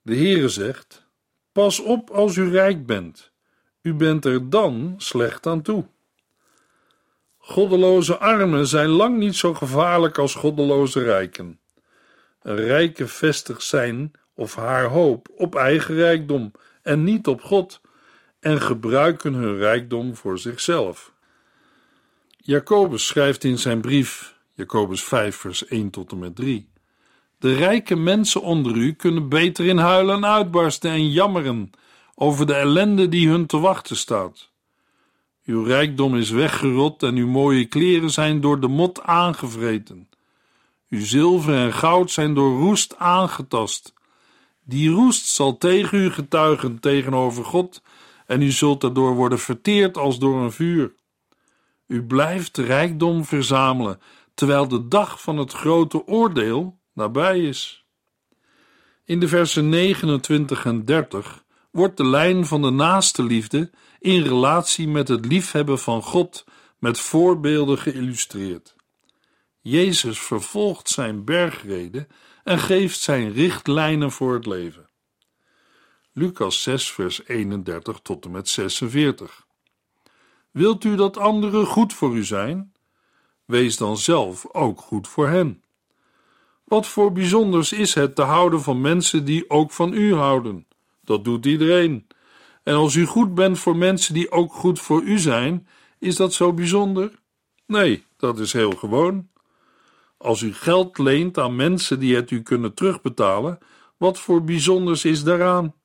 De 0.01 0.15
Heere 0.15 0.49
zegt: 0.49 1.07
Pas 1.51 1.79
op 1.79 2.09
als 2.09 2.35
u 2.35 2.49
rijk 2.49 2.85
bent. 2.85 3.35
U 3.81 3.93
bent 3.93 4.25
er 4.25 4.49
dan 4.49 4.95
slecht 4.97 5.47
aan 5.47 5.61
toe. 5.61 5.85
Goddeloze 7.37 8.17
armen 8.17 8.67
zijn 8.67 8.89
lang 8.89 9.17
niet 9.17 9.35
zo 9.35 9.53
gevaarlijk 9.53 10.17
als 10.17 10.35
goddeloze 10.35 11.03
rijken. 11.03 11.59
Een 12.41 12.55
rijke 12.55 13.07
vestigt 13.07 13.63
zijn 13.63 14.11
of 14.33 14.55
haar 14.55 14.85
hoop 14.85 15.27
op 15.35 15.55
eigen 15.55 15.95
rijkdom 15.95 16.51
en 16.81 17.03
niet 17.03 17.27
op 17.27 17.41
God 17.41 17.81
en 18.39 18.61
gebruiken 18.61 19.33
hun 19.33 19.57
rijkdom 19.57 20.15
voor 20.15 20.39
zichzelf. 20.39 21.13
Jacobus 22.37 23.07
schrijft 23.07 23.43
in 23.43 23.57
zijn 23.57 23.81
brief, 23.81 24.35
Jacobus 24.53 25.03
5, 25.03 25.35
vers 25.35 25.65
1 25.65 25.89
tot 25.89 26.11
en 26.11 26.19
met 26.19 26.35
3. 26.35 26.69
De 27.39 27.55
rijke 27.55 27.95
mensen 27.95 28.41
onder 28.41 28.75
u 28.75 28.93
kunnen 28.93 29.29
beter 29.29 29.65
in 29.65 29.77
huilen 29.77 30.25
uitbarsten 30.25 30.91
en 30.91 31.11
jammeren 31.11 31.71
over 32.19 32.45
de 32.45 32.53
ellende 32.53 33.09
die 33.09 33.29
hun 33.29 33.45
te 33.45 33.59
wachten 33.59 33.95
staat. 33.95 34.49
Uw 35.45 35.63
rijkdom 35.63 36.15
is 36.15 36.29
weggerot 36.29 37.03
en 37.03 37.15
uw 37.15 37.27
mooie 37.27 37.65
kleren 37.65 38.09
zijn 38.09 38.41
door 38.41 38.59
de 38.59 38.67
mot 38.67 39.01
aangevreten. 39.01 40.09
Uw 40.89 41.05
zilver 41.05 41.55
en 41.55 41.73
goud 41.73 42.11
zijn 42.11 42.33
door 42.33 42.59
roest 42.59 42.97
aangetast. 42.97 43.93
Die 44.63 44.89
roest 44.89 45.25
zal 45.25 45.57
tegen 45.57 45.97
u 45.97 46.11
getuigen 46.11 46.79
tegenover 46.79 47.45
God 47.45 47.81
en 48.25 48.41
u 48.41 48.51
zult 48.51 48.81
daardoor 48.81 49.15
worden 49.15 49.39
verteerd 49.39 49.97
als 49.97 50.19
door 50.19 50.41
een 50.41 50.51
vuur. 50.51 50.93
U 51.87 52.03
blijft 52.03 52.57
rijkdom 52.57 53.25
verzamelen, 53.25 54.01
terwijl 54.33 54.67
de 54.67 54.87
dag 54.87 55.21
van 55.21 55.37
het 55.37 55.51
grote 55.53 56.07
oordeel 56.07 56.77
nabij 56.93 57.39
is. 57.39 57.85
In 59.05 59.19
de 59.19 59.27
versen 59.27 59.69
29 59.69 60.65
en 60.65 60.85
30 60.85 61.45
wordt 61.77 61.97
de 61.97 62.05
lijn 62.05 62.45
van 62.45 62.61
de 62.61 62.69
naaste 62.69 63.23
liefde 63.23 63.69
in 63.99 64.21
relatie 64.21 64.87
met 64.87 65.07
het 65.07 65.25
liefhebben 65.25 65.79
van 65.79 66.01
God 66.03 66.45
met 66.79 66.99
voorbeelden 66.99 67.77
geïllustreerd. 67.77 68.75
Jezus 69.61 70.19
vervolgt 70.19 70.89
zijn 70.89 71.23
bergreden 71.23 72.07
en 72.43 72.59
geeft 72.59 72.99
zijn 72.99 73.31
richtlijnen 73.33 74.11
voor 74.11 74.33
het 74.33 74.45
leven. 74.45 74.89
Lucas 76.13 76.61
6, 76.61 76.91
vers 76.91 77.27
31 77.27 77.99
tot 77.99 78.25
en 78.25 78.31
met 78.31 78.49
46. 78.49 79.45
Wilt 80.51 80.83
u 80.83 80.95
dat 80.95 81.17
anderen 81.17 81.65
goed 81.65 81.93
voor 81.93 82.15
u 82.15 82.23
zijn? 82.23 82.73
Wees 83.45 83.77
dan 83.77 83.97
zelf 83.97 84.45
ook 84.51 84.81
goed 84.81 85.07
voor 85.07 85.27
hen. 85.27 85.63
Wat 86.63 86.87
voor 86.87 87.11
bijzonders 87.11 87.71
is 87.71 87.93
het 87.93 88.15
te 88.15 88.21
houden 88.21 88.61
van 88.61 88.81
mensen 88.81 89.25
die 89.25 89.49
ook 89.49 89.71
van 89.71 89.93
u 89.93 90.13
houden? 90.13 90.67
Dat 91.07 91.23
doet 91.23 91.45
iedereen. 91.45 92.07
En 92.63 92.73
als 92.73 92.95
u 92.95 93.05
goed 93.05 93.35
bent 93.35 93.59
voor 93.59 93.75
mensen 93.75 94.13
die 94.13 94.31
ook 94.31 94.53
goed 94.53 94.79
voor 94.79 95.01
u 95.01 95.17
zijn, 95.17 95.67
is 95.99 96.15
dat 96.15 96.33
zo 96.33 96.53
bijzonder? 96.53 97.11
Nee, 97.65 98.05
dat 98.17 98.39
is 98.39 98.53
heel 98.53 98.71
gewoon. 98.71 99.29
Als 100.17 100.41
u 100.41 100.53
geld 100.53 100.97
leent 100.97 101.37
aan 101.37 101.55
mensen 101.55 101.99
die 101.99 102.15
het 102.15 102.31
u 102.31 102.41
kunnen 102.41 102.73
terugbetalen, 102.73 103.57
wat 103.97 104.19
voor 104.19 104.43
bijzonders 104.43 105.05
is 105.05 105.23
daaraan? 105.23 105.75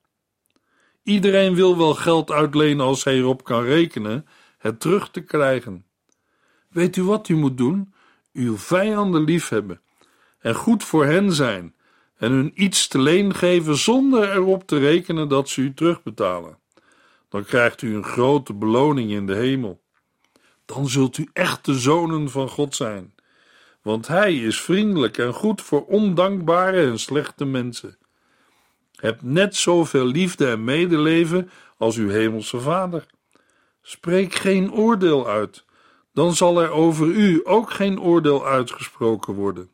Iedereen 1.03 1.55
wil 1.55 1.79
wel 1.79 1.95
geld 1.95 2.31
uitlenen 2.31 2.87
als 2.87 3.05
hij 3.05 3.17
erop 3.17 3.45
kan 3.45 3.63
rekenen 3.63 4.27
het 4.59 4.81
terug 4.81 5.11
te 5.11 5.21
krijgen. 5.21 5.87
Weet 6.69 6.97
u 6.97 7.03
wat 7.03 7.29
u 7.29 7.35
moet 7.35 7.57
doen? 7.57 7.95
Uw 8.33 8.57
vijanden 8.57 9.25
liefhebben 9.25 9.81
en 10.39 10.55
goed 10.55 10.85
voor 10.85 11.05
hen 11.05 11.33
zijn 11.33 11.75
en 12.23 12.33
hun 12.33 12.53
iets 12.55 12.89
te 12.89 12.99
leen 12.99 13.35
geven 13.35 13.77
zonder 13.77 14.33
erop 14.33 14.67
te 14.67 14.79
rekenen 14.79 15.29
dat 15.29 15.49
ze 15.49 15.61
u 15.61 15.75
terugbetalen. 15.75 16.59
Dan 17.29 17.45
krijgt 17.45 17.83
u 17.83 17.95
een 17.95 18.05
grote 18.05 18.55
beloning 18.55 19.11
in 19.11 19.27
de 19.27 19.35
hemel. 19.35 19.83
Dan 20.65 20.89
zult 20.89 21.19
u 21.19 21.29
echte 21.33 21.75
zonen 21.75 22.31
van 22.31 22.49
God 22.49 22.75
zijn, 22.75 23.15
want 23.83 24.07
Hij 24.07 24.37
is 24.37 24.61
vriendelijk 24.61 25.19
en 25.19 25.33
goed 25.33 25.63
voor 25.63 25.85
ondankbare 25.85 26.87
en 26.87 26.99
slechte 26.99 27.45
mensen. 27.45 27.99
Heb 28.95 29.23
net 29.23 29.57
zoveel 29.57 30.07
liefde 30.07 30.49
en 30.49 30.65
medeleven 30.65 31.51
als 31.77 31.97
uw 31.97 32.09
hemelse 32.09 32.61
Vader. 32.61 33.07
Spreek 33.81 34.35
geen 34.35 34.73
oordeel 34.73 35.29
uit, 35.29 35.65
dan 36.13 36.35
zal 36.35 36.63
er 36.63 36.71
over 36.71 37.07
u 37.07 37.41
ook 37.45 37.71
geen 37.71 38.01
oordeel 38.01 38.47
uitgesproken 38.47 39.35
worden. 39.35 39.71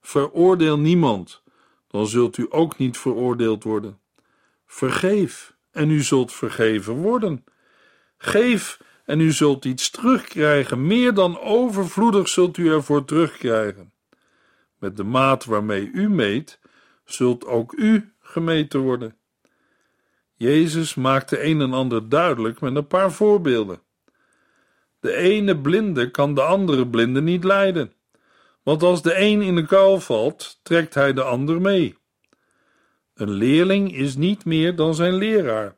Veroordeel 0.00 0.78
niemand, 0.78 1.42
dan 1.88 2.06
zult 2.06 2.36
u 2.36 2.46
ook 2.48 2.78
niet 2.78 2.98
veroordeeld 2.98 3.64
worden. 3.64 3.98
Vergeef, 4.66 5.56
en 5.70 5.90
u 5.90 6.02
zult 6.02 6.32
vergeven 6.32 6.94
worden. 6.94 7.44
Geef, 8.18 8.80
en 9.04 9.20
u 9.20 9.32
zult 9.32 9.64
iets 9.64 9.90
terugkrijgen, 9.90 10.86
meer 10.86 11.14
dan 11.14 11.40
overvloedig 11.40 12.28
zult 12.28 12.56
u 12.56 12.70
ervoor 12.70 13.04
terugkrijgen. 13.04 13.92
Met 14.78 14.96
de 14.96 15.04
maat 15.04 15.44
waarmee 15.44 15.90
u 15.92 16.08
meet, 16.08 16.60
zult 17.04 17.46
ook 17.46 17.72
u 17.72 18.12
gemeten 18.20 18.80
worden. 18.80 19.16
Jezus 20.34 20.94
maakte 20.94 21.44
een 21.44 21.60
en 21.60 21.72
ander 21.72 22.08
duidelijk 22.08 22.60
met 22.60 22.76
een 22.76 22.86
paar 22.86 23.12
voorbeelden. 23.12 23.80
De 25.00 25.14
ene 25.14 25.60
blinde 25.60 26.10
kan 26.10 26.34
de 26.34 26.42
andere 26.42 26.88
blinde 26.88 27.22
niet 27.22 27.44
leiden, 27.44 27.92
want 28.68 28.82
als 28.82 29.02
de 29.02 29.18
een 29.18 29.42
in 29.42 29.54
de 29.54 29.66
kuil 29.66 30.00
valt, 30.00 30.60
trekt 30.62 30.94
hij 30.94 31.12
de 31.12 31.22
ander 31.22 31.60
mee. 31.60 31.96
Een 33.14 33.30
leerling 33.30 33.96
is 33.96 34.16
niet 34.16 34.44
meer 34.44 34.76
dan 34.76 34.94
zijn 34.94 35.14
leraar. 35.14 35.76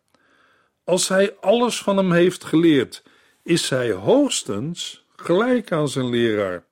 Als 0.84 1.08
hij 1.08 1.36
alles 1.40 1.82
van 1.82 1.96
hem 1.96 2.12
heeft 2.12 2.44
geleerd, 2.44 3.02
is 3.42 3.70
hij 3.70 3.92
hoogstens 3.92 5.06
gelijk 5.16 5.72
aan 5.72 5.88
zijn 5.88 6.08
leraar. 6.10 6.64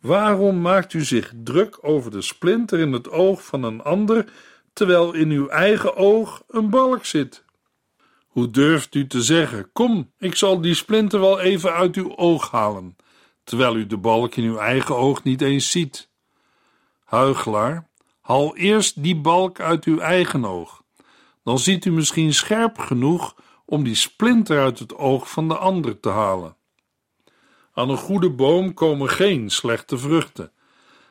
Waarom 0.00 0.60
maakt 0.60 0.92
u 0.92 1.04
zich 1.04 1.32
druk 1.44 1.78
over 1.80 2.10
de 2.10 2.22
splinter 2.22 2.78
in 2.78 2.92
het 2.92 3.10
oog 3.10 3.44
van 3.44 3.62
een 3.62 3.82
ander 3.82 4.32
terwijl 4.72 5.12
in 5.12 5.30
uw 5.30 5.48
eigen 5.48 5.96
oog 5.96 6.42
een 6.48 6.70
balk 6.70 7.04
zit? 7.04 7.44
Hoe 8.26 8.50
durft 8.50 8.94
u 8.94 9.06
te 9.06 9.22
zeggen: 9.22 9.72
Kom, 9.72 10.12
ik 10.18 10.34
zal 10.34 10.60
die 10.60 10.74
splinter 10.74 11.20
wel 11.20 11.40
even 11.40 11.72
uit 11.72 11.96
uw 11.96 12.16
oog 12.16 12.50
halen, 12.50 12.96
terwijl 13.44 13.76
u 13.76 13.86
de 13.86 13.96
balk 13.96 14.34
in 14.34 14.44
uw 14.44 14.56
eigen 14.56 14.96
oog 14.96 15.22
niet 15.22 15.40
eens 15.40 15.70
ziet? 15.70 16.08
Huigelaar, 17.04 17.88
haal 18.20 18.56
eerst 18.56 19.02
die 19.02 19.16
balk 19.16 19.60
uit 19.60 19.84
uw 19.84 19.98
eigen 19.98 20.44
oog. 20.44 20.82
Dan 21.44 21.58
ziet 21.58 21.84
u 21.84 21.92
misschien 21.92 22.34
scherp 22.34 22.78
genoeg 22.78 23.34
om 23.64 23.84
die 23.84 23.94
splinter 23.94 24.60
uit 24.60 24.78
het 24.78 24.94
oog 24.94 25.30
van 25.30 25.48
de 25.48 25.56
ander 25.56 26.00
te 26.00 26.08
halen. 26.08 26.56
Aan 27.74 27.90
een 27.90 27.96
goede 27.96 28.30
boom 28.30 28.74
komen 28.74 29.08
geen 29.08 29.50
slechte 29.50 29.98
vruchten, 29.98 30.52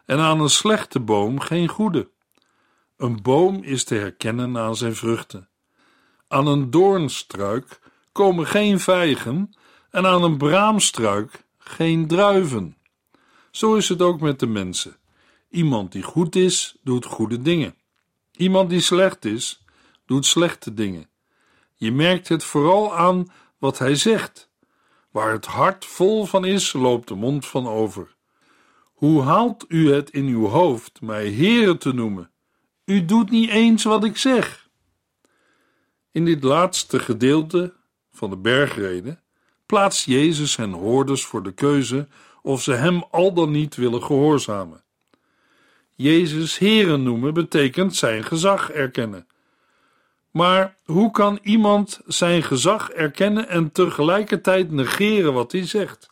en 0.06 0.20
aan 0.20 0.42
een 0.42 0.50
slechte 0.50 1.00
boom 1.00 1.40
geen 1.40 1.68
goede. 1.68 2.10
Een 2.98 3.22
boom 3.22 3.64
is 3.64 3.84
te 3.84 3.96
herkennen 3.96 4.58
aan 4.58 4.76
zijn 4.76 4.96
vruchten. 4.96 5.50
Aan 6.28 6.48
een 6.48 6.72
doornstruik 6.72 7.80
komen 8.12 8.48
geen 8.48 8.80
vijgen 8.80 9.54
en 9.90 10.06
aan 10.06 10.24
een 10.24 10.38
braamstruik 10.38 11.46
geen 11.64 12.08
druiven. 12.08 12.78
Zo 13.52 13.76
is 13.76 13.90
het 13.90 14.02
ook 14.02 14.22
met 14.22 14.40
de 14.40 14.48
mensen. 14.48 14.98
Iemand 15.50 15.92
die 15.92 16.04
goed 16.04 16.36
is, 16.36 16.78
doet 16.84 17.06
goede 17.06 17.42
dingen. 17.42 17.76
Iemand 18.32 18.70
die 18.70 18.80
slecht 18.80 19.26
is, 19.26 19.66
doet 20.06 20.26
slechte 20.26 20.74
dingen. 20.74 21.10
Je 21.76 21.92
merkt 21.92 22.28
het 22.28 22.44
vooral 22.44 22.96
aan 22.96 23.32
wat 23.58 23.78
hij 23.80 23.96
zegt. 23.96 24.50
Waar 25.12 25.32
het 25.32 25.46
hart 25.46 25.86
vol 25.86 26.26
van 26.26 26.46
is, 26.46 26.74
loopt 26.74 27.08
de 27.08 27.16
mond 27.16 27.46
van 27.46 27.68
over. 27.68 28.16
Hoe 28.94 29.22
haalt 29.22 29.66
u 29.68 29.94
het 29.94 30.10
in 30.10 30.26
uw 30.26 30.46
hoofd 30.46 31.02
mij 31.02 31.26
heren 31.26 31.78
te 31.78 31.94
noemen? 31.94 32.32
U 32.86 33.06
doet 33.06 33.30
niet 33.30 33.50
eens 33.50 33.84
wat 33.84 34.04
ik 34.04 34.18
zeg. 34.18 34.70
In 36.12 36.26
dit 36.26 36.44
laatste 36.44 37.00
gedeelte 37.00 37.74
van 38.12 38.30
de 38.30 38.38
bergreden 38.38 39.24
plaatst 39.72 40.06
Jezus 40.06 40.52
zijn 40.52 40.74
hoorders 40.74 41.26
voor 41.26 41.44
de 41.44 41.52
keuze 41.52 42.08
of 42.42 42.62
ze 42.62 42.72
hem 42.74 43.04
al 43.12 43.34
dan 43.34 43.52
niet 43.52 43.76
willen 43.76 44.04
gehoorzamen. 44.04 44.84
Jezus 45.96 46.58
heren 46.58 47.04
noemen 47.04 47.34
betekent 47.34 47.96
zijn 47.96 48.24
gezag 48.24 48.72
erkennen. 48.72 49.28
Maar 50.32 50.76
hoe 50.86 51.12
kan 51.12 51.40
iemand 51.42 52.02
zijn 52.06 52.44
gezag 52.44 52.90
erkennen 52.90 53.48
en 53.48 53.72
tegelijkertijd 53.72 54.72
negeren 54.72 55.34
wat 55.34 55.52
hij 55.52 55.68
zegt? 55.68 56.10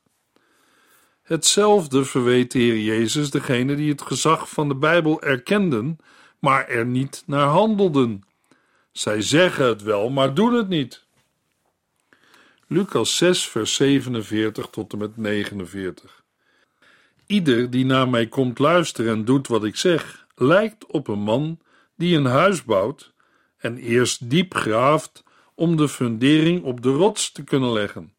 Hetzelfde 1.21 2.05
verweet 2.05 2.51
de 2.51 2.59
Heer 2.59 2.79
Jezus 2.79 3.29
degene 3.29 3.75
die 3.75 3.91
het 3.91 4.01
gezag 4.01 4.49
van 4.49 4.67
de 4.67 4.75
Bijbel 4.75 5.21
erkenden, 5.21 5.97
maar 6.39 6.67
er 6.67 6.85
niet 6.85 7.23
naar 7.25 7.47
handelden. 7.47 8.23
Zij 8.91 9.21
zeggen 9.21 9.65
het 9.65 9.83
wel, 9.83 10.09
maar 10.09 10.33
doen 10.33 10.53
het 10.53 10.69
niet. 10.69 11.07
Lucas 12.71 13.17
6, 13.17 13.47
vers 13.47 13.73
47 13.73 14.67
tot 14.69 14.93
en 14.93 14.97
met 14.97 15.17
49. 15.17 16.23
Ieder 17.25 17.69
die 17.69 17.85
naar 17.85 18.09
mij 18.09 18.27
komt 18.27 18.59
luisteren 18.59 19.13
en 19.13 19.25
doet 19.25 19.47
wat 19.47 19.63
ik 19.63 19.75
zeg, 19.75 20.27
lijkt 20.35 20.85
op 20.85 21.07
een 21.07 21.19
man 21.19 21.59
die 21.95 22.17
een 22.17 22.25
huis 22.25 22.63
bouwt 22.63 23.13
en 23.57 23.77
eerst 23.77 24.29
diep 24.29 24.55
graaft 24.55 25.23
om 25.55 25.77
de 25.77 25.87
fundering 25.87 26.63
op 26.63 26.81
de 26.81 26.89
rots 26.89 27.31
te 27.31 27.43
kunnen 27.43 27.71
leggen. 27.71 28.13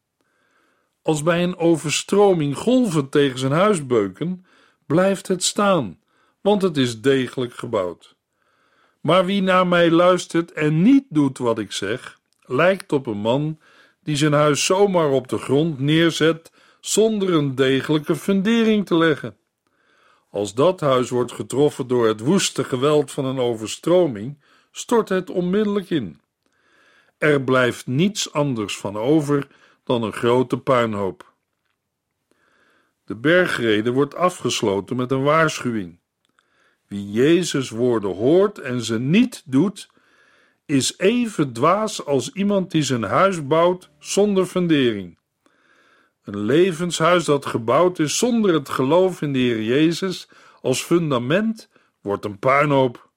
Als 1.01 1.23
bij 1.23 1.43
een 1.43 1.57
overstroming 1.57 2.57
golven 2.57 3.09
tegen 3.09 3.39
zijn 3.39 3.51
huis 3.51 3.85
beuken, 3.85 4.45
blijft 4.85 5.27
het 5.27 5.43
staan, 5.43 5.99
want 6.41 6.61
het 6.61 6.77
is 6.77 7.01
degelijk 7.01 7.53
gebouwd. 7.53 8.15
Maar 9.01 9.25
wie 9.25 9.41
naar 9.41 9.67
mij 9.67 9.91
luistert 9.91 10.51
en 10.51 10.81
niet 10.81 11.05
doet 11.09 11.37
wat 11.37 11.59
ik 11.59 11.71
zeg, 11.71 12.19
lijkt 12.41 12.91
op 12.91 13.05
een 13.07 13.21
man 13.21 13.59
die 14.03 14.15
zijn 14.15 14.33
huis 14.33 14.65
zomaar 14.65 15.09
op 15.09 15.27
de 15.27 15.37
grond 15.37 15.79
neerzet 15.79 16.51
zonder 16.79 17.33
een 17.33 17.55
degelijke 17.55 18.15
fundering 18.15 18.85
te 18.85 18.95
leggen. 18.95 19.37
Als 20.29 20.53
dat 20.53 20.79
huis 20.79 21.09
wordt 21.09 21.31
getroffen 21.31 21.87
door 21.87 22.07
het 22.07 22.19
woeste 22.19 22.63
geweld 22.63 23.11
van 23.11 23.25
een 23.25 23.39
overstroming, 23.39 24.41
stort 24.71 25.09
het 25.09 25.29
onmiddellijk 25.29 25.89
in. 25.89 26.21
Er 27.17 27.41
blijft 27.41 27.87
niets 27.87 28.33
anders 28.33 28.77
van 28.77 28.97
over 28.97 29.47
dan 29.83 30.03
een 30.03 30.13
grote 30.13 30.57
puinhoop. 30.57 31.33
De 33.05 33.15
bergrede 33.15 33.91
wordt 33.91 34.15
afgesloten 34.15 34.95
met 34.95 35.11
een 35.11 35.23
waarschuwing. 35.23 35.99
Wie 36.87 37.11
Jezus 37.11 37.69
woorden 37.69 38.15
hoort 38.15 38.59
en 38.59 38.81
ze 38.81 38.99
niet 38.99 39.43
doet, 39.45 39.89
is 40.71 40.97
even 40.97 41.53
dwaas 41.53 42.05
als 42.05 42.31
iemand 42.33 42.71
die 42.71 42.83
zijn 42.83 43.03
huis 43.03 43.47
bouwt 43.47 43.89
zonder 43.99 44.45
fundering. 44.45 45.17
Een 46.23 46.37
levenshuis 46.39 47.25
dat 47.25 47.45
gebouwd 47.45 47.99
is 47.99 48.17
zonder 48.17 48.53
het 48.53 48.69
geloof 48.69 49.21
in 49.21 49.33
de 49.33 49.39
Heer 49.39 49.61
Jezus 49.61 50.29
als 50.61 50.83
fundament 50.83 51.69
wordt 52.01 52.25
een 52.25 52.39
puinhoop. 52.39 53.09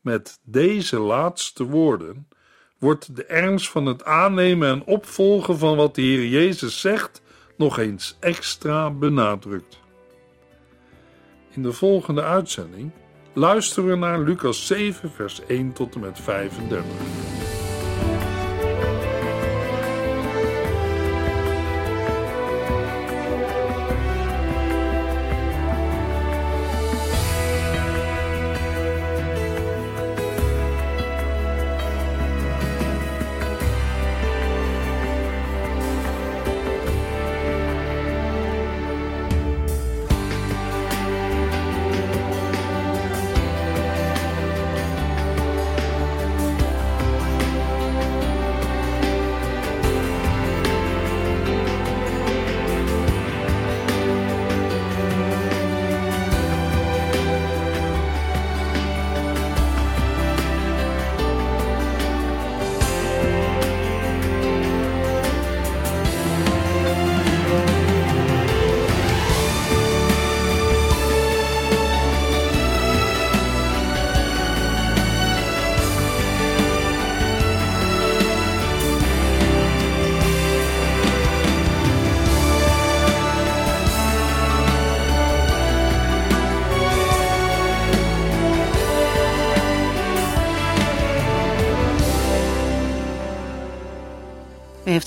Met 0.00 0.38
deze 0.42 0.98
laatste 0.98 1.64
woorden 1.64 2.28
wordt 2.78 3.16
de 3.16 3.24
ernst 3.24 3.68
van 3.68 3.86
het 3.86 4.04
aannemen 4.04 4.68
en 4.68 4.84
opvolgen 4.84 5.58
van 5.58 5.76
wat 5.76 5.94
de 5.94 6.02
Heer 6.02 6.26
Jezus 6.26 6.80
zegt 6.80 7.22
nog 7.56 7.78
eens 7.78 8.16
extra 8.20 8.90
benadrukt. 8.90 9.80
In 11.50 11.62
de 11.62 11.72
volgende 11.72 12.22
uitzending 12.22 12.92
luisteren 13.36 13.90
we 13.90 13.96
naar 13.96 14.20
Lucas 14.20 14.66
7, 14.66 15.10
vers 15.10 15.46
1 15.46 15.72
tot 15.72 15.94
en 15.94 16.00
met 16.00 16.20
35. 16.20 17.35